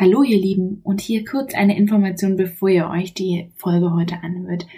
Hallo 0.00 0.22
ihr 0.22 0.38
Lieben 0.38 0.80
und 0.84 1.00
hier 1.00 1.24
kurz 1.24 1.54
eine 1.56 1.76
Information, 1.76 2.36
bevor 2.36 2.68
ihr 2.68 2.88
euch 2.88 3.14
die 3.14 3.50
Folge 3.56 3.92
heute 3.92 4.22
anhört. 4.22 4.68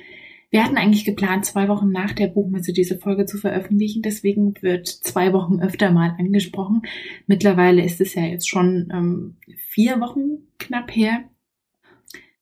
Wir 0.48 0.64
hatten 0.64 0.78
eigentlich 0.78 1.04
geplant, 1.04 1.44
zwei 1.44 1.68
Wochen 1.68 1.90
nach 1.90 2.14
der 2.14 2.28
Buchmesse 2.28 2.72
diese 2.72 2.96
Folge 2.96 3.26
zu 3.26 3.36
veröffentlichen, 3.36 4.00
deswegen 4.00 4.54
wird 4.62 4.88
zwei 4.88 5.34
Wochen 5.34 5.60
öfter 5.60 5.90
mal 5.90 6.16
angesprochen. 6.18 6.80
Mittlerweile 7.26 7.84
ist 7.84 8.00
es 8.00 8.14
ja 8.14 8.22
jetzt 8.22 8.48
schon 8.48 8.88
ähm, 8.94 9.36
vier 9.68 10.00
Wochen 10.00 10.48
knapp 10.58 10.96
her. 10.96 11.24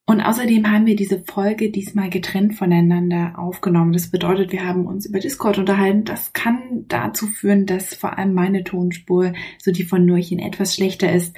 Und 0.06 0.20
außerdem 0.20 0.70
haben 0.70 0.86
wir 0.86 0.94
diese 0.94 1.24
Folge 1.24 1.72
diesmal 1.72 2.10
getrennt 2.10 2.54
voneinander 2.54 3.40
aufgenommen. 3.40 3.92
Das 3.92 4.12
bedeutet, 4.12 4.52
wir 4.52 4.64
haben 4.64 4.86
uns 4.86 5.04
über 5.04 5.18
Discord 5.18 5.58
unterhalten. 5.58 6.04
Das 6.04 6.32
kann 6.32 6.84
dazu 6.86 7.26
führen, 7.26 7.66
dass 7.66 7.92
vor 7.92 8.16
allem 8.16 8.34
meine 8.34 8.62
Tonspur, 8.62 9.32
so 9.58 9.72
die 9.72 9.82
von 9.82 10.06
Nurchen, 10.06 10.38
etwas 10.38 10.76
schlechter 10.76 11.12
ist. 11.12 11.36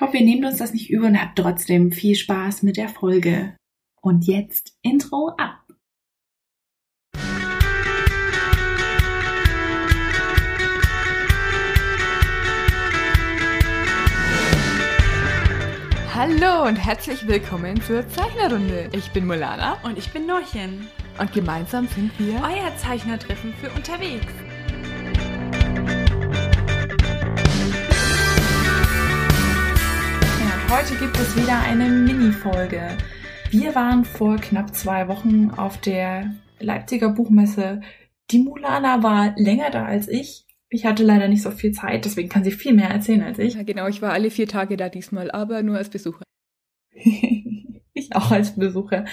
Ich 0.00 0.06
hoffe, 0.06 0.16
ihr 0.16 0.24
nehmt 0.24 0.46
uns 0.46 0.56
das 0.56 0.72
nicht 0.72 0.88
übel 0.88 1.10
und 1.10 1.20
habt 1.20 1.38
trotzdem 1.38 1.92
viel 1.92 2.14
Spaß 2.14 2.62
mit 2.62 2.78
der 2.78 2.88
Folge. 2.88 3.54
Und 4.00 4.26
jetzt 4.26 4.72
Intro 4.80 5.34
ab. 5.36 5.62
Hallo 16.14 16.66
und 16.66 16.76
herzlich 16.76 17.28
willkommen 17.28 17.78
zur 17.82 18.08
Zeichnerrunde. 18.08 18.88
Ich 18.92 19.10
bin 19.10 19.26
Molana 19.26 19.76
Und 19.82 19.98
ich 19.98 20.10
bin 20.14 20.24
Norchen, 20.24 20.88
und 21.18 21.30
gemeinsam 21.34 21.86
sind 21.88 22.10
wir 22.18 22.36
euer 22.42 22.74
Zeichnertreffen 22.78 23.52
für 23.52 23.68
unterwegs. 23.72 24.32
Heute 30.70 30.94
gibt 30.94 31.18
es 31.18 31.36
wieder 31.36 31.58
eine 31.62 31.88
Mini-Folge. 31.88 32.96
Wir 33.50 33.74
waren 33.74 34.04
vor 34.04 34.36
knapp 34.36 34.72
zwei 34.72 35.08
Wochen 35.08 35.50
auf 35.50 35.80
der 35.80 36.32
Leipziger 36.60 37.08
Buchmesse. 37.08 37.80
Die 38.30 38.38
Mulana 38.38 39.02
war 39.02 39.34
länger 39.36 39.70
da 39.70 39.84
als 39.84 40.06
ich. 40.06 40.46
Ich 40.68 40.86
hatte 40.86 41.02
leider 41.02 41.26
nicht 41.26 41.42
so 41.42 41.50
viel 41.50 41.72
Zeit, 41.72 42.04
deswegen 42.04 42.28
kann 42.28 42.44
sie 42.44 42.52
viel 42.52 42.72
mehr 42.72 42.88
erzählen 42.88 43.22
als 43.22 43.40
ich. 43.40 43.54
Ja, 43.54 43.64
genau, 43.64 43.88
ich 43.88 44.00
war 44.00 44.12
alle 44.12 44.30
vier 44.30 44.46
Tage 44.46 44.76
da 44.76 44.88
diesmal, 44.88 45.32
aber 45.32 45.64
nur 45.64 45.76
als 45.76 45.90
Besucher. 45.90 46.22
ich 46.92 48.14
auch 48.14 48.30
als 48.30 48.54
Besucher. 48.54 49.06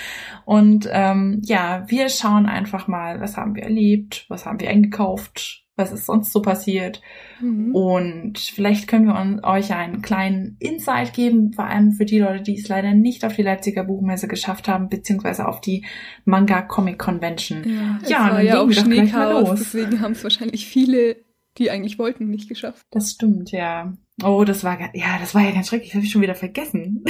Und 0.46 0.88
ähm, 0.92 1.42
ja, 1.44 1.86
wir 1.88 2.10
schauen 2.10 2.46
einfach 2.46 2.88
mal, 2.88 3.20
was 3.20 3.36
haben 3.36 3.56
wir 3.56 3.64
erlebt, 3.64 4.26
was 4.30 4.46
haben 4.46 4.60
wir 4.60 4.70
eingekauft, 4.70 5.67
was 5.78 5.92
ist 5.92 6.08
sonst 6.08 6.34
so 6.34 6.42
passiert. 6.42 7.02
Mhm. 7.40 7.74
Und 7.74 8.40
vielleicht 8.40 8.88
können 8.88 9.06
wir 9.06 9.16
uns, 9.16 9.44
euch 9.44 9.74
einen 9.74 10.02
kleinen 10.02 10.58
Insight 10.60 11.14
geben, 11.14 11.54
vor 11.54 11.66
allem 11.66 11.94
für 11.94 12.06
die 12.06 12.20
Leute, 12.20 12.44
die 12.44 12.58
es 12.58 12.68
leider 12.68 12.94
nicht 12.94 13.24
auf 13.24 13.36
die 13.36 13.44
Leipziger 13.44 13.84
Buchmesse 13.84 14.28
geschafft 14.28 14.68
haben, 14.68 14.90
beziehungsweise 14.90 15.48
auf 15.48 15.62
die 15.62 15.86
Manga 16.26 16.64
Comic 16.64 16.98
Convention. 16.98 17.64
Ja, 17.64 18.00
es 18.02 18.10
Ja, 18.10 18.20
war 18.22 18.32
dann 18.32 18.46
ja 18.46 18.60
auch 18.60 18.72
Schneechaos, 18.72 19.60
deswegen 19.60 20.02
haben 20.02 20.14
es 20.14 20.24
wahrscheinlich 20.24 20.66
viele, 20.66 21.18
die 21.60 21.70
eigentlich 21.70 22.00
wollten, 22.00 22.28
nicht 22.28 22.50
geschafft. 22.50 22.86
Das 22.90 23.12
stimmt, 23.12 23.52
ja. 23.52 23.94
Oh, 24.24 24.44
das 24.44 24.64
war 24.64 24.80
ja, 24.94 25.20
das 25.20 25.36
war 25.36 25.44
ja 25.44 25.52
ganz 25.52 25.68
schrecklich. 25.68 25.90
Das 25.92 25.98
habe 25.98 26.06
ich 26.06 26.12
schon 26.12 26.24
wieder 26.24 26.36
vergessen. 26.36 27.04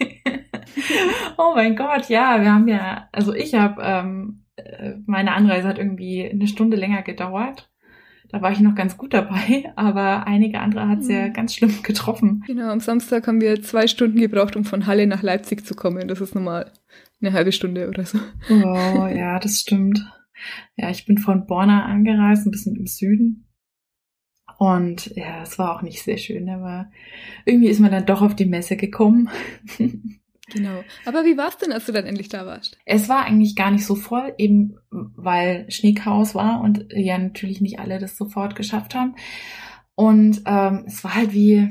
oh 1.36 1.52
mein 1.54 1.76
Gott, 1.76 2.08
ja, 2.08 2.40
wir 2.40 2.52
haben 2.52 2.68
ja, 2.68 3.08
also 3.12 3.34
ich 3.34 3.54
habe, 3.54 3.82
ähm, 3.82 4.46
äh, 4.56 4.94
meine 5.04 5.34
Anreise 5.34 5.68
hat 5.68 5.78
irgendwie 5.78 6.24
eine 6.24 6.46
Stunde 6.46 6.78
länger 6.78 7.02
gedauert. 7.02 7.70
Da 8.34 8.42
war 8.42 8.50
ich 8.50 8.58
noch 8.58 8.74
ganz 8.74 8.96
gut 8.98 9.14
dabei, 9.14 9.72
aber 9.76 10.26
einige 10.26 10.58
andere 10.58 10.88
hat 10.88 10.98
es 10.98 11.08
ja 11.08 11.28
Mhm. 11.28 11.32
ganz 11.34 11.54
schlimm 11.54 11.84
getroffen. 11.84 12.42
Genau, 12.48 12.68
am 12.68 12.80
Samstag 12.80 13.28
haben 13.28 13.40
wir 13.40 13.62
zwei 13.62 13.86
Stunden 13.86 14.18
gebraucht, 14.18 14.56
um 14.56 14.64
von 14.64 14.86
Halle 14.88 15.06
nach 15.06 15.22
Leipzig 15.22 15.64
zu 15.64 15.76
kommen. 15.76 16.08
Das 16.08 16.20
ist 16.20 16.34
normal 16.34 16.72
eine 17.20 17.32
halbe 17.32 17.52
Stunde 17.52 17.88
oder 17.88 18.04
so. 18.04 18.18
Oh, 18.50 19.06
ja, 19.06 19.38
das 19.42 19.60
stimmt. 19.60 20.00
Ja, 20.74 20.90
ich 20.90 21.06
bin 21.06 21.18
von 21.18 21.46
Borna 21.46 21.84
angereist, 21.84 22.44
ein 22.44 22.50
bisschen 22.50 22.74
im 22.74 22.88
Süden. 22.88 23.46
Und 24.58 25.14
ja, 25.14 25.42
es 25.42 25.56
war 25.56 25.76
auch 25.76 25.82
nicht 25.82 26.02
sehr 26.02 26.16
schön, 26.16 26.48
aber 26.48 26.90
irgendwie 27.44 27.68
ist 27.68 27.78
man 27.78 27.92
dann 27.92 28.04
doch 28.06 28.20
auf 28.20 28.34
die 28.34 28.46
Messe 28.46 28.76
gekommen. 28.76 29.28
Genau. 30.52 30.84
Aber 31.06 31.24
wie 31.24 31.36
war's 31.36 31.56
denn, 31.58 31.72
als 31.72 31.86
du 31.86 31.92
dann 31.92 32.04
endlich 32.04 32.28
da 32.28 32.44
warst? 32.44 32.76
Es 32.84 33.08
war 33.08 33.24
eigentlich 33.24 33.56
gar 33.56 33.70
nicht 33.70 33.86
so 33.86 33.94
voll, 33.94 34.34
eben 34.36 34.76
weil 34.90 35.70
Schneechaos 35.70 36.34
war 36.34 36.60
und 36.60 36.86
ja 36.90 37.16
natürlich 37.16 37.60
nicht 37.60 37.78
alle 37.78 37.98
das 37.98 38.16
sofort 38.16 38.54
geschafft 38.54 38.94
haben. 38.94 39.14
Und 39.94 40.42
ähm, 40.46 40.84
es 40.86 41.02
war 41.02 41.14
halt 41.14 41.32
wie, 41.32 41.70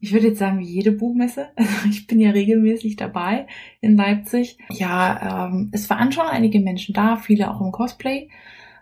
ich 0.00 0.12
würde 0.12 0.28
jetzt 0.28 0.38
sagen, 0.38 0.60
wie 0.60 0.68
jede 0.68 0.92
Buchmesse. 0.92 1.48
Also 1.56 1.88
ich 1.88 2.06
bin 2.06 2.20
ja 2.20 2.30
regelmäßig 2.30 2.96
dabei 2.96 3.46
in 3.80 3.96
Leipzig. 3.96 4.58
Ja, 4.70 5.46
ähm, 5.48 5.70
es 5.72 5.90
waren 5.90 6.12
schon 6.12 6.26
einige 6.26 6.60
Menschen 6.60 6.94
da, 6.94 7.16
viele 7.16 7.50
auch 7.50 7.60
im 7.60 7.72
Cosplay. 7.72 8.28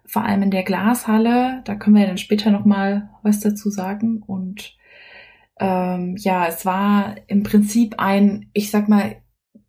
Vor 0.04 0.25
allem 0.25 0.42
in 0.42 0.50
der 0.50 0.65
Glashalle. 0.65 1.62
Da 1.65 1.75
können 1.76 1.97
wir 1.97 2.06
dann 2.06 2.19
später 2.19 2.50
nochmal 2.50 3.09
was 3.22 3.41
dazu 3.41 3.71
sagen. 3.71 4.22
Und 4.26 4.76
ähm, 5.59 6.16
ja, 6.19 6.47
es 6.48 6.66
war 6.66 7.15
im 7.28 7.44
Prinzip 7.44 7.94
ein, 7.98 8.50
ich 8.53 8.71
sag 8.71 8.88
mal, 8.88 9.22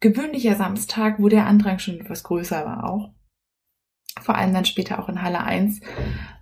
gewöhnlicher 0.03 0.55
Samstag, 0.55 1.15
wo 1.17 1.29
der 1.29 1.47
Andrang 1.47 1.79
schon 1.79 1.99
etwas 1.99 2.23
größer 2.23 2.65
war 2.65 2.83
auch. 2.83 3.13
Vor 4.21 4.35
allem 4.35 4.53
dann 4.53 4.65
später 4.65 4.99
auch 4.99 5.09
in 5.09 5.23
Halle 5.23 5.43
1. 5.43 5.79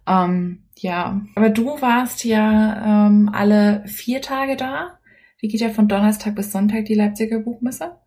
Ähm, 0.08 0.64
ja, 0.78 1.22
aber 1.36 1.50
du 1.50 1.80
warst 1.82 2.26
ja 2.26 3.08
ähm, 3.08 3.30
alle 3.32 3.84
vier 3.86 4.22
Tage 4.22 4.58
da. 4.58 5.00
Die 5.42 5.48
geht 5.48 5.62
ja 5.62 5.70
von 5.70 5.88
Donnerstag 5.88 6.36
bis 6.36 6.52
Sonntag, 6.52 6.86
die 6.86 6.96
Leipziger 6.96 7.40
Buchmesse. 7.40 7.98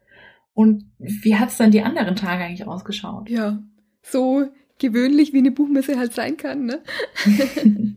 Und 0.52 0.90
wie 0.98 1.36
hat's 1.36 1.56
dann 1.56 1.70
die 1.70 1.82
anderen 1.82 2.16
Tage 2.16 2.44
eigentlich 2.44 2.66
ausgeschaut? 2.66 3.30
Ja, 3.30 3.62
so 4.02 4.48
gewöhnlich, 4.78 5.32
wie 5.32 5.38
eine 5.38 5.50
Buchmesse 5.50 5.98
halt 5.98 6.14
sein 6.14 6.36
kann, 6.36 6.66
ne? 6.66 6.82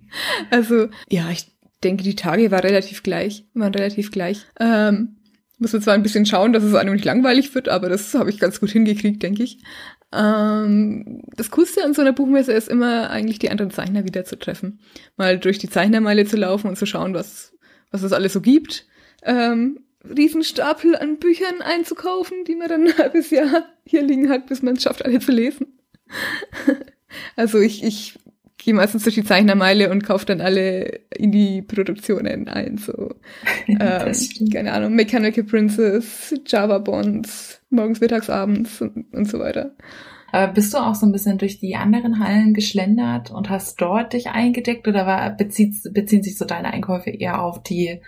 Also, 0.50 0.88
ja, 1.10 1.30
ich 1.30 1.52
denke, 1.84 2.04
die 2.04 2.16
Tage 2.16 2.50
waren 2.50 2.62
relativ 2.62 3.04
gleich, 3.04 3.46
waren 3.54 3.74
relativ 3.74 4.12
gleich. 4.12 4.46
Ähm, 4.60 5.17
muss 5.58 5.74
man 5.74 5.82
zwar 5.82 5.94
ein 5.94 6.04
bisschen 6.04 6.26
schauen, 6.26 6.54
dass 6.54 6.64
es 6.64 6.76
einem 6.76 6.94
nicht 6.94 7.06
langweilig 7.06 7.54
wird, 7.56 7.70
aber 7.70 7.90
das 7.90 8.14
habe 8.14 8.30
ich 8.30 8.40
ganz 8.40 8.60
gut 8.60 8.70
hingekriegt, 8.70 9.24
denke 9.24 9.44
ich. 9.44 9.60
Ähm, 10.14 11.22
das 11.36 11.52
Coolste 11.52 11.84
an 11.84 11.94
so 11.94 12.02
einer 12.02 12.14
Buchmesse 12.14 12.54
ist 12.54 12.70
immer 12.70 13.10
eigentlich 13.10 13.40
die 13.40 13.50
anderen 13.50 13.72
Zeichner 13.72 14.06
wieder 14.06 14.24
zu 14.24 14.38
treffen. 14.38 14.80
Mal 15.18 15.40
durch 15.40 15.58
die 15.58 15.70
Zeichnermeile 15.70 16.26
zu 16.26 16.38
laufen 16.38 16.68
und 16.68 16.78
zu 16.78 16.86
schauen, 16.86 17.14
was, 17.14 17.54
was 17.92 18.04
es 18.04 18.14
alles 18.14 18.34
so 18.34 18.42
gibt. 18.42 18.86
Ähm, 19.24 19.80
Riesenstapel 20.04 20.96
an 20.96 21.18
Büchern 21.18 21.62
einzukaufen, 21.62 22.46
die 22.46 22.56
man 22.56 22.70
dann 22.70 22.88
ein 22.88 22.98
halbes 22.98 23.30
Jahr 23.32 23.66
hier 23.86 24.04
liegen 24.04 24.30
hat, 24.30 24.48
bis 24.48 24.62
man 24.62 24.76
es 24.76 24.84
schafft, 24.84 25.04
alle 25.04 25.20
zu 25.20 25.32
lesen. 25.32 25.68
Also 27.38 27.60
ich, 27.60 27.86
ich 27.86 28.20
gehe 28.58 28.74
meistens 28.74 29.04
durch 29.04 29.16
die 29.16 29.24
Zeichnermeile 29.24 29.90
und 29.92 30.04
kaufe 30.04 30.26
dann 30.26 30.42
alle 30.42 31.02
Indie-Produktionen 31.16 32.48
ein. 32.48 32.78
So, 32.78 33.16
ähm, 33.68 34.14
keine 34.52 34.74
Ahnung, 34.74 34.94
Mechanical 34.96 35.44
Princess, 35.44 36.34
Java 36.46 36.80
Bonds, 36.80 37.62
morgens, 37.70 38.00
mittags, 38.02 38.30
abends 38.30 38.82
und, 38.82 39.14
und 39.14 39.26
so 39.26 39.40
weiter. 39.40 39.76
Aber 40.32 40.52
bist 40.52 40.74
du 40.74 40.78
auch 40.78 40.96
so 40.96 41.06
ein 41.06 41.12
bisschen 41.12 41.38
durch 41.38 41.60
die 41.60 41.76
anderen 41.76 42.20
Hallen 42.20 42.54
geschlendert 42.54 43.32
und 43.32 43.50
hast 43.50 43.80
dort 43.80 44.14
dich 44.14 44.28
eingedeckt 44.28 44.88
oder 44.88 45.06
war, 45.06 45.36
bezieht, 45.36 45.76
beziehen 45.94 46.24
sich 46.24 46.38
so 46.38 46.46
deine 46.46 46.74
Einkäufe 46.74 47.10
eher 47.12 47.42
auf 47.42 47.64
die 47.64 48.02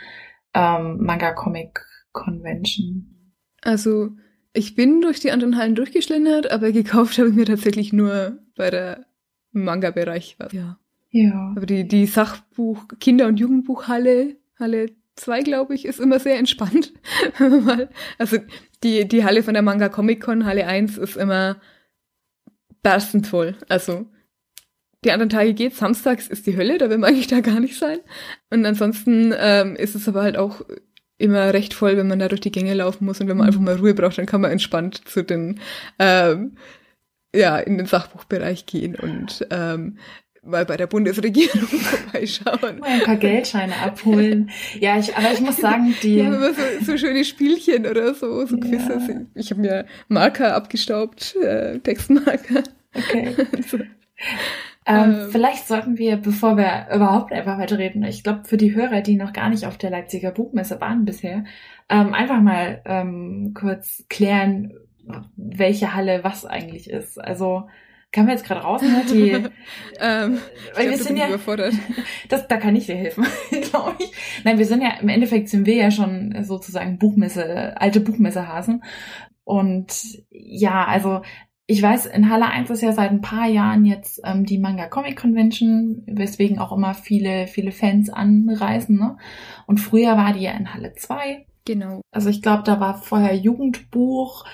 ähm, 0.54 0.98
Manga 1.00 1.32
Comic 1.32 1.80
Convention? 2.12 3.34
Also 3.62 4.10
ich 4.54 4.76
bin 4.76 5.02
durch 5.02 5.20
die 5.20 5.32
anderen 5.32 5.58
Hallen 5.58 5.76
durchgeschlendert, 5.76 6.52
aber 6.52 6.72
gekauft 6.72 7.18
habe 7.20 7.30
ich 7.30 7.36
mir 7.36 7.46
tatsächlich 7.46 7.94
nur 7.94 8.40
bei 8.56 8.70
der 8.70 9.06
Manga-Bereich 9.52 10.36
was. 10.40 10.54
Ja. 10.54 10.80
Ja. 11.12 11.54
Aber 11.56 11.66
die, 11.66 11.88
die 11.88 12.06
Sachbuch, 12.06 12.86
Kinder- 13.00 13.28
und 13.28 13.40
Jugendbuchhalle, 13.40 14.36
Halle 14.60 14.88
2, 15.16 15.42
glaube 15.42 15.76
ich, 15.76 15.86
ist 15.86 16.00
immer 16.00 16.20
sehr 16.20 16.38
entspannt. 16.38 16.94
Also 18.18 18.38
die, 18.84 19.08
die 19.08 19.24
Halle 19.24 19.44
von 19.44 19.54
der 19.54 19.64
Manga 19.64 19.90
Comic 19.90 20.22
Con, 20.22 20.46
Halle 20.46 20.68
1, 20.68 20.98
ist 20.98 21.18
immer 21.18 21.58
berstend 22.82 23.28
voll. 23.28 23.56
Also 23.68 24.06
die 25.04 25.12
anderen 25.12 25.30
Tage 25.30 25.54
geht's, 25.54 25.78
samstags 25.80 26.28
ist 26.28 26.46
die 26.46 26.58
Hölle, 26.58 26.78
da 26.78 26.90
will 26.90 26.98
man 26.98 27.10
eigentlich 27.14 27.28
da 27.28 27.40
gar 27.40 27.60
nicht 27.60 27.78
sein. 27.78 28.00
Und 28.50 28.66
ansonsten 28.66 29.34
ähm, 29.38 29.76
ist 29.76 29.96
es 29.96 30.08
aber 30.08 30.24
halt 30.24 30.38
auch 30.38 30.62
immer 31.18 31.54
recht 31.54 31.74
voll, 31.74 31.98
wenn 31.98 32.08
man 32.08 32.20
da 32.20 32.30
durch 32.30 32.42
die 32.42 32.52
Gänge 32.52 32.74
laufen 32.74 33.06
muss 33.06 33.20
und 33.20 33.28
wenn 33.28 33.38
man 33.38 33.48
einfach 33.48 33.60
mal 33.60 33.76
Ruhe 33.76 33.94
braucht, 33.94 34.18
dann 34.18 34.26
kann 34.26 34.42
man 34.42 34.52
entspannt 34.52 35.02
zu 35.06 35.22
den 35.24 35.60
ähm, 36.00 36.56
ja, 37.36 37.58
in 37.58 37.78
den 37.78 37.86
Sachbuchbereich 37.86 38.66
gehen 38.66 38.96
und 38.96 39.48
ähm, 39.52 39.98
mal 40.44 40.66
bei 40.66 40.78
der 40.78 40.88
Bundesregierung 40.88 41.62
vorbeischauen. 41.68 42.80
Mal 42.80 42.90
ein 42.90 43.04
paar 43.04 43.18
Geldscheine 43.18 43.76
abholen. 43.78 44.50
Ja, 44.80 44.98
ich, 44.98 45.16
aber 45.16 45.34
ich 45.34 45.42
muss 45.42 45.58
sagen, 45.58 45.94
die. 46.02 46.24
Haben 46.24 46.36
immer 46.36 46.54
so, 46.54 46.62
so 46.82 46.98
schöne 46.98 47.24
Spielchen 47.26 47.86
oder 47.86 48.14
so, 48.14 48.46
so 48.46 48.56
Ja. 48.56 48.62
Quizzes. 48.62 49.10
Ich 49.36 49.52
habe 49.52 49.62
mir 49.62 49.86
Marker 50.08 50.56
abgestaubt, 50.56 51.36
äh, 51.38 51.80
Textmarker. 51.80 52.64
Okay. 52.94 53.36
So. 53.68 53.78
Ähm, 53.78 53.86
ähm, 54.86 55.28
vielleicht 55.32 55.68
sollten 55.68 55.98
wir, 55.98 56.18
bevor 56.18 56.58
wir 56.58 56.88
überhaupt 56.94 57.32
einfach 57.32 57.58
weiterreden, 57.58 58.04
ich 58.04 58.24
glaube, 58.24 58.46
für 58.46 58.58
die 58.58 58.74
Hörer, 58.74 59.02
die 59.02 59.16
noch 59.16 59.34
gar 59.34 59.50
nicht 59.50 59.66
auf 59.66 59.78
der 59.78 59.92
Leipziger 59.92 60.32
Buchmesse 60.32 60.82
waren 60.82 61.06
bisher, 61.06 61.44
ähm, 61.90 62.14
einfach 62.14 62.42
mal 62.42 62.82
ähm, 62.86 63.54
kurz 63.54 64.06
klären, 64.10 64.74
welche 65.36 65.94
Halle 65.96 66.24
was 66.24 66.46
eigentlich 66.46 66.90
ist. 66.90 67.20
Also 67.20 67.68
kann 68.12 68.26
man 68.26 68.36
jetzt 68.36 68.46
gerade 68.46 68.62
raus, 68.62 68.82
ne? 68.82 69.04
Die, 69.10 69.32
ähm, 70.00 70.40
weil 70.74 70.88
glaub, 70.88 70.90
wir 70.90 70.98
sind 70.98 71.18
ja, 71.18 71.28
überfordert. 71.28 71.74
Das, 72.30 72.48
da 72.48 72.58
kann 72.58 72.76
ich 72.76 72.88
dir 72.88 72.96
helfen, 72.96 73.26
glaube 73.70 73.96
ich. 74.00 74.12
Nein, 74.44 74.58
wir 74.58 74.66
sind 74.66 74.82
ja, 74.82 74.94
im 75.00 75.10
Endeffekt 75.10 75.50
sind 75.50 75.66
wir 75.66 75.76
ja 75.76 75.92
schon 75.92 76.44
sozusagen 76.44 76.98
Buchmesse, 76.98 77.80
alte 77.80 78.00
Buchmessehasen. 78.00 78.84
Und 79.44 80.24
ja, 80.30 80.86
also 80.86 81.22
ich 81.66 81.84
weiß, 81.84 82.08
in 82.08 82.32
Halle 82.32 82.48
1 82.48 82.72
ist 82.72 82.82
ja 82.82 82.94
seit 82.94 83.12
ein 83.12 83.22
paar 83.22 83.48
Jahren 83.48 83.86
jetzt 83.86 84.22
ähm, 84.26 84.44
die 84.44 84.58
Manga 84.58 84.88
Comic 84.88 85.20
Convention, 85.20 86.02
weswegen 86.08 86.58
auch 86.58 86.72
immer 86.72 86.96
viele, 86.96 87.46
viele 87.46 87.72
Fans 87.72 88.10
anreisen. 88.10 88.98
Ne? 88.98 89.18
Und 89.68 89.80
früher 89.80 90.18
war 90.18 90.34
die 90.34 90.42
ja 90.42 90.52
in 90.54 90.74
Halle 90.74 90.94
2. 90.94 91.46
Genau. 91.66 92.02
Also 92.10 92.30
ich 92.30 92.42
glaube, 92.42 92.64
da 92.64 92.80
war 92.80 92.96
vorher 92.96 93.36
Jugendbuch, 93.36 94.46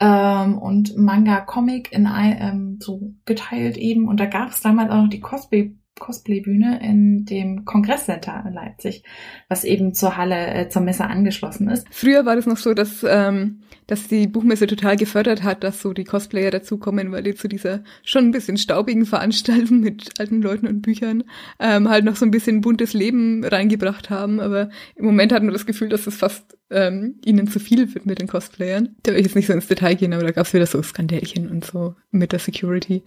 ähm, 0.00 0.58
und 0.58 0.96
Manga 0.96 1.40
Comic 1.40 1.92
in 1.92 2.06
ein, 2.06 2.36
ähm, 2.40 2.78
so 2.80 3.14
geteilt 3.26 3.76
eben. 3.76 4.08
Und 4.08 4.18
da 4.18 4.26
gab 4.26 4.50
es 4.50 4.62
damals 4.62 4.90
auch 4.90 5.02
noch 5.02 5.10
die 5.10 5.20
Cosplay 5.20 5.74
Cosplay-Bühne 6.00 6.80
in 6.82 7.24
dem 7.24 7.64
Kongresscenter 7.64 8.42
in 8.44 8.54
Leipzig, 8.54 9.04
was 9.48 9.62
eben 9.62 9.94
zur 9.94 10.16
Halle, 10.16 10.48
äh, 10.48 10.68
zur 10.68 10.82
Messe 10.82 11.04
angeschlossen 11.04 11.68
ist. 11.68 11.86
Früher 11.92 12.26
war 12.26 12.34
das 12.34 12.46
noch 12.46 12.56
so, 12.56 12.74
dass, 12.74 13.06
ähm, 13.08 13.60
dass 13.86 14.08
die 14.08 14.26
Buchmesse 14.26 14.66
total 14.66 14.96
gefördert 14.96 15.44
hat, 15.44 15.62
dass 15.62 15.80
so 15.80 15.92
die 15.92 16.04
Cosplayer 16.04 16.50
dazukommen, 16.50 17.12
weil 17.12 17.22
die 17.22 17.36
zu 17.36 17.46
dieser 17.46 17.84
schon 18.02 18.24
ein 18.24 18.32
bisschen 18.32 18.56
staubigen 18.56 19.06
Veranstaltung 19.06 19.80
mit 19.80 20.18
alten 20.18 20.42
Leuten 20.42 20.66
und 20.66 20.82
Büchern 20.82 21.22
ähm, 21.60 21.88
halt 21.88 22.04
noch 22.04 22.16
so 22.16 22.24
ein 22.24 22.32
bisschen 22.32 22.60
buntes 22.60 22.92
Leben 22.92 23.44
reingebracht 23.44 24.10
haben. 24.10 24.40
Aber 24.40 24.70
im 24.96 25.04
Moment 25.04 25.32
hat 25.32 25.44
man 25.44 25.52
das 25.52 25.66
Gefühl, 25.66 25.88
dass 25.88 26.08
es 26.08 26.16
fast 26.16 26.56
ähm, 26.70 27.16
ihnen 27.24 27.48
zu 27.48 27.60
viel 27.60 27.94
wird 27.94 28.06
mit 28.06 28.20
den 28.20 28.28
Cosplayern. 28.28 28.96
Da 29.02 29.12
will 29.12 29.20
ich 29.20 29.26
jetzt 29.26 29.36
nicht 29.36 29.46
so 29.46 29.52
ins 29.52 29.66
Detail 29.66 29.94
gehen, 29.94 30.12
aber 30.12 30.24
da 30.24 30.30
gab 30.30 30.46
es 30.46 30.54
wieder 30.54 30.66
so 30.66 30.82
Skandälchen 30.82 31.50
und 31.50 31.64
so 31.64 31.94
mit 32.10 32.32
der 32.32 32.38
Security. 32.38 33.02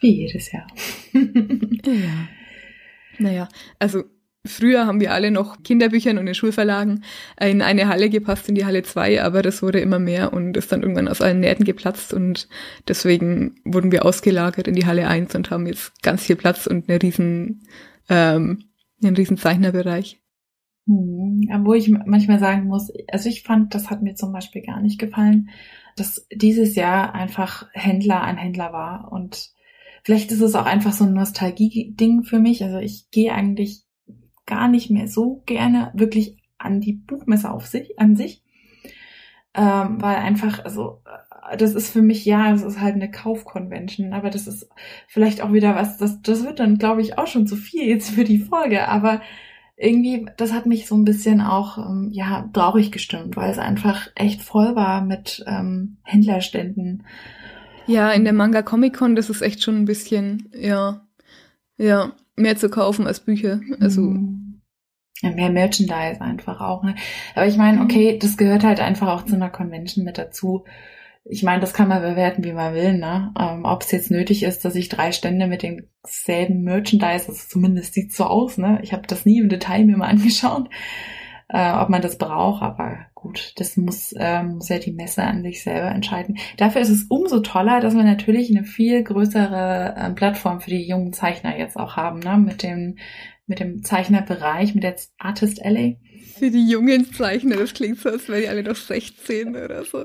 Wie 0.00 0.16
jedes 0.16 0.50
Jahr. 0.52 0.66
ja. 1.12 2.28
Naja, 3.18 3.48
also 3.78 4.04
früher 4.46 4.86
haben 4.86 5.00
wir 5.00 5.12
alle 5.12 5.30
noch 5.30 5.62
Kinderbüchern 5.62 6.16
und 6.16 6.26
in 6.26 6.34
Schulverlagen 6.34 7.04
in 7.38 7.60
eine 7.60 7.88
Halle 7.88 8.08
gepasst, 8.08 8.48
in 8.48 8.54
die 8.54 8.64
Halle 8.64 8.82
2, 8.82 9.22
aber 9.22 9.42
das 9.42 9.62
wurde 9.62 9.80
immer 9.80 9.98
mehr 9.98 10.32
und 10.32 10.56
ist 10.56 10.72
dann 10.72 10.82
irgendwann 10.82 11.08
aus 11.08 11.20
allen 11.20 11.40
Nähten 11.40 11.64
geplatzt 11.64 12.14
und 12.14 12.48
deswegen 12.88 13.56
wurden 13.64 13.92
wir 13.92 14.06
ausgelagert 14.06 14.68
in 14.68 14.74
die 14.74 14.86
Halle 14.86 15.06
1 15.06 15.34
und 15.34 15.50
haben 15.50 15.66
jetzt 15.66 16.02
ganz 16.02 16.24
viel 16.24 16.36
Platz 16.36 16.66
und 16.66 16.88
eine 16.88 17.02
riesen, 17.02 17.66
ähm, 18.08 18.64
einen 19.02 19.16
riesen 19.16 19.36
Zeichnerbereich. 19.36 20.18
Hm, 20.86 21.46
wo 21.64 21.74
ich 21.74 21.90
manchmal 21.90 22.38
sagen 22.38 22.66
muss, 22.66 22.90
also 23.12 23.28
ich 23.28 23.42
fand, 23.42 23.74
das 23.74 23.90
hat 23.90 24.00
mir 24.02 24.14
zum 24.14 24.32
Beispiel 24.32 24.62
gar 24.62 24.80
nicht 24.80 24.98
gefallen, 24.98 25.50
dass 25.96 26.26
dieses 26.32 26.74
Jahr 26.76 27.14
einfach 27.14 27.68
Händler 27.72 28.22
ein 28.22 28.38
Händler 28.38 28.72
war 28.72 29.12
und 29.12 29.50
Vielleicht 30.02 30.32
ist 30.32 30.40
es 30.40 30.54
auch 30.54 30.66
einfach 30.66 30.92
so 30.92 31.04
ein 31.04 31.14
Nostalgie-Ding 31.14 32.24
für 32.24 32.38
mich. 32.38 32.62
Also 32.64 32.78
ich 32.78 33.10
gehe 33.10 33.32
eigentlich 33.32 33.82
gar 34.46 34.68
nicht 34.68 34.90
mehr 34.90 35.08
so 35.08 35.42
gerne 35.46 35.90
wirklich 35.94 36.36
an 36.58 36.80
die 36.80 36.92
Buchmesse 36.92 37.50
auf 37.50 37.66
sich, 37.66 37.98
an 37.98 38.16
sich. 38.16 38.42
Ähm, 39.54 40.00
weil 40.00 40.16
einfach, 40.16 40.64
also 40.64 41.02
das 41.58 41.74
ist 41.74 41.90
für 41.90 42.02
mich, 42.02 42.24
ja, 42.24 42.52
es 42.52 42.62
ist 42.62 42.80
halt 42.80 42.94
eine 42.94 43.10
Kaufconvention, 43.10 44.12
aber 44.12 44.30
das 44.30 44.46
ist 44.46 44.68
vielleicht 45.08 45.40
auch 45.40 45.52
wieder 45.52 45.74
was, 45.74 45.98
das, 45.98 46.22
das 46.22 46.44
wird 46.44 46.60
dann, 46.60 46.78
glaube 46.78 47.00
ich, 47.00 47.18
auch 47.18 47.26
schon 47.26 47.46
zu 47.46 47.56
viel 47.56 47.84
jetzt 47.84 48.10
für 48.10 48.24
die 48.24 48.38
Folge, 48.38 48.86
aber 48.86 49.20
irgendwie, 49.76 50.26
das 50.36 50.52
hat 50.52 50.66
mich 50.66 50.86
so 50.86 50.94
ein 50.94 51.04
bisschen 51.04 51.40
auch, 51.40 51.78
ähm, 51.78 52.10
ja, 52.12 52.48
traurig 52.52 52.92
gestimmt, 52.92 53.36
weil 53.36 53.50
es 53.50 53.58
einfach 53.58 54.08
echt 54.14 54.42
voll 54.42 54.76
war 54.76 55.02
mit 55.02 55.42
ähm, 55.46 55.96
Händlerständen 56.02 57.04
ja, 57.90 58.10
in 58.12 58.24
der 58.24 58.32
Manga 58.32 58.62
Comic 58.62 58.96
Con, 58.96 59.16
das 59.16 59.30
ist 59.30 59.42
echt 59.42 59.62
schon 59.62 59.76
ein 59.76 59.84
bisschen, 59.84 60.50
ja, 60.54 61.06
ja, 61.76 62.12
mehr 62.36 62.56
zu 62.56 62.68
kaufen 62.68 63.06
als 63.06 63.20
Bücher. 63.20 63.60
Also. 63.80 64.02
Mhm. 64.02 64.60
Ja, 65.22 65.30
mehr 65.30 65.50
Merchandise 65.50 66.20
einfach 66.20 66.60
auch. 66.60 66.82
Ne? 66.82 66.94
Aber 67.34 67.46
ich 67.46 67.58
meine, 67.58 67.82
okay, 67.82 68.18
das 68.18 68.38
gehört 68.38 68.64
halt 68.64 68.80
einfach 68.80 69.08
auch 69.08 69.24
zu 69.26 69.34
einer 69.34 69.50
Convention 69.50 70.04
mit 70.04 70.16
dazu. 70.16 70.64
Ich 71.24 71.42
meine, 71.42 71.60
das 71.60 71.74
kann 71.74 71.88
man 71.88 72.00
bewerten, 72.00 72.42
wie 72.44 72.54
man 72.54 72.74
will, 72.74 72.96
ne? 72.96 73.32
Ähm, 73.38 73.66
Ob 73.66 73.82
es 73.82 73.90
jetzt 73.90 74.10
nötig 74.10 74.42
ist, 74.42 74.64
dass 74.64 74.74
ich 74.74 74.88
drei 74.88 75.12
Stände 75.12 75.46
mit 75.46 75.62
demselben 75.62 76.62
Merchandise, 76.62 77.28
also 77.28 77.32
zumindest 77.46 77.92
sieht 77.92 78.14
so 78.14 78.24
aus, 78.24 78.56
ne? 78.56 78.80
Ich 78.82 78.94
habe 78.94 79.06
das 79.06 79.26
nie 79.26 79.38
im 79.38 79.50
Detail 79.50 79.84
mir 79.84 79.98
mal 79.98 80.06
angeschaut, 80.08 80.70
äh, 81.52 81.72
ob 81.72 81.88
man 81.88 82.00
das 82.00 82.16
braucht, 82.16 82.62
aber 82.62 82.98
gut, 83.14 83.54
das 83.56 83.76
muss, 83.76 84.14
ähm, 84.16 84.56
muss 84.56 84.68
ja 84.68 84.78
die 84.78 84.92
Messe 84.92 85.22
an 85.22 85.42
sich 85.42 85.62
selber 85.62 85.90
entscheiden. 85.90 86.38
Dafür 86.56 86.80
ist 86.80 86.90
es 86.90 87.04
umso 87.08 87.40
toller, 87.40 87.80
dass 87.80 87.94
wir 87.94 88.04
natürlich 88.04 88.50
eine 88.50 88.64
viel 88.64 89.02
größere 89.02 89.94
äh, 89.96 90.10
Plattform 90.10 90.60
für 90.60 90.70
die 90.70 90.86
jungen 90.86 91.12
Zeichner 91.12 91.58
jetzt 91.58 91.76
auch 91.76 91.96
haben, 91.96 92.20
ne? 92.20 92.38
mit 92.38 92.62
dem, 92.62 92.98
mit 93.46 93.58
dem 93.58 93.82
Zeichnerbereich, 93.82 94.74
mit 94.74 94.84
der 94.84 94.94
Artist 95.18 95.64
Alley. 95.64 95.98
Für 96.38 96.50
die 96.50 96.70
jungen 96.70 97.12
Zeichner, 97.12 97.56
das 97.56 97.74
klingt 97.74 97.98
so, 97.98 98.10
als 98.10 98.28
wären 98.28 98.42
die 98.42 98.48
alle 98.48 98.62
noch 98.62 98.76
16 98.76 99.56
oder 99.56 99.84
so. 99.84 100.04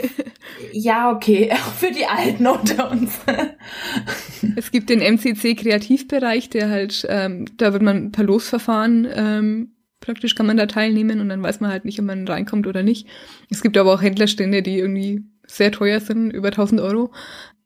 ja, 0.72 1.12
okay, 1.12 1.52
auch 1.52 1.56
für 1.74 1.92
die 1.92 2.06
Alten 2.06 2.46
unter 2.46 2.90
uns. 2.90 3.20
es 4.56 4.70
gibt 4.70 4.88
den 4.88 5.00
MCC 5.00 5.54
Kreativbereich, 5.54 6.48
der 6.48 6.70
halt, 6.70 7.06
ähm, 7.10 7.44
da 7.58 7.74
wird 7.74 7.82
man 7.82 8.10
per 8.10 8.24
Losverfahren 8.24 9.06
ähm, 9.14 9.72
praktisch 10.02 10.34
kann 10.34 10.46
man 10.46 10.58
da 10.58 10.66
teilnehmen 10.66 11.20
und 11.20 11.30
dann 11.30 11.42
weiß 11.42 11.60
man 11.60 11.70
halt 11.70 11.86
nicht, 11.86 11.98
ob 11.98 12.04
man 12.04 12.28
reinkommt 12.28 12.66
oder 12.66 12.82
nicht. 12.82 13.06
Es 13.48 13.62
gibt 13.62 13.78
aber 13.78 13.94
auch 13.94 14.02
Händlerstände, 14.02 14.62
die 14.62 14.78
irgendwie 14.78 15.22
sehr 15.46 15.72
teuer 15.72 16.00
sind, 16.00 16.30
über 16.30 16.48
1000 16.48 16.82
Euro, 16.82 17.12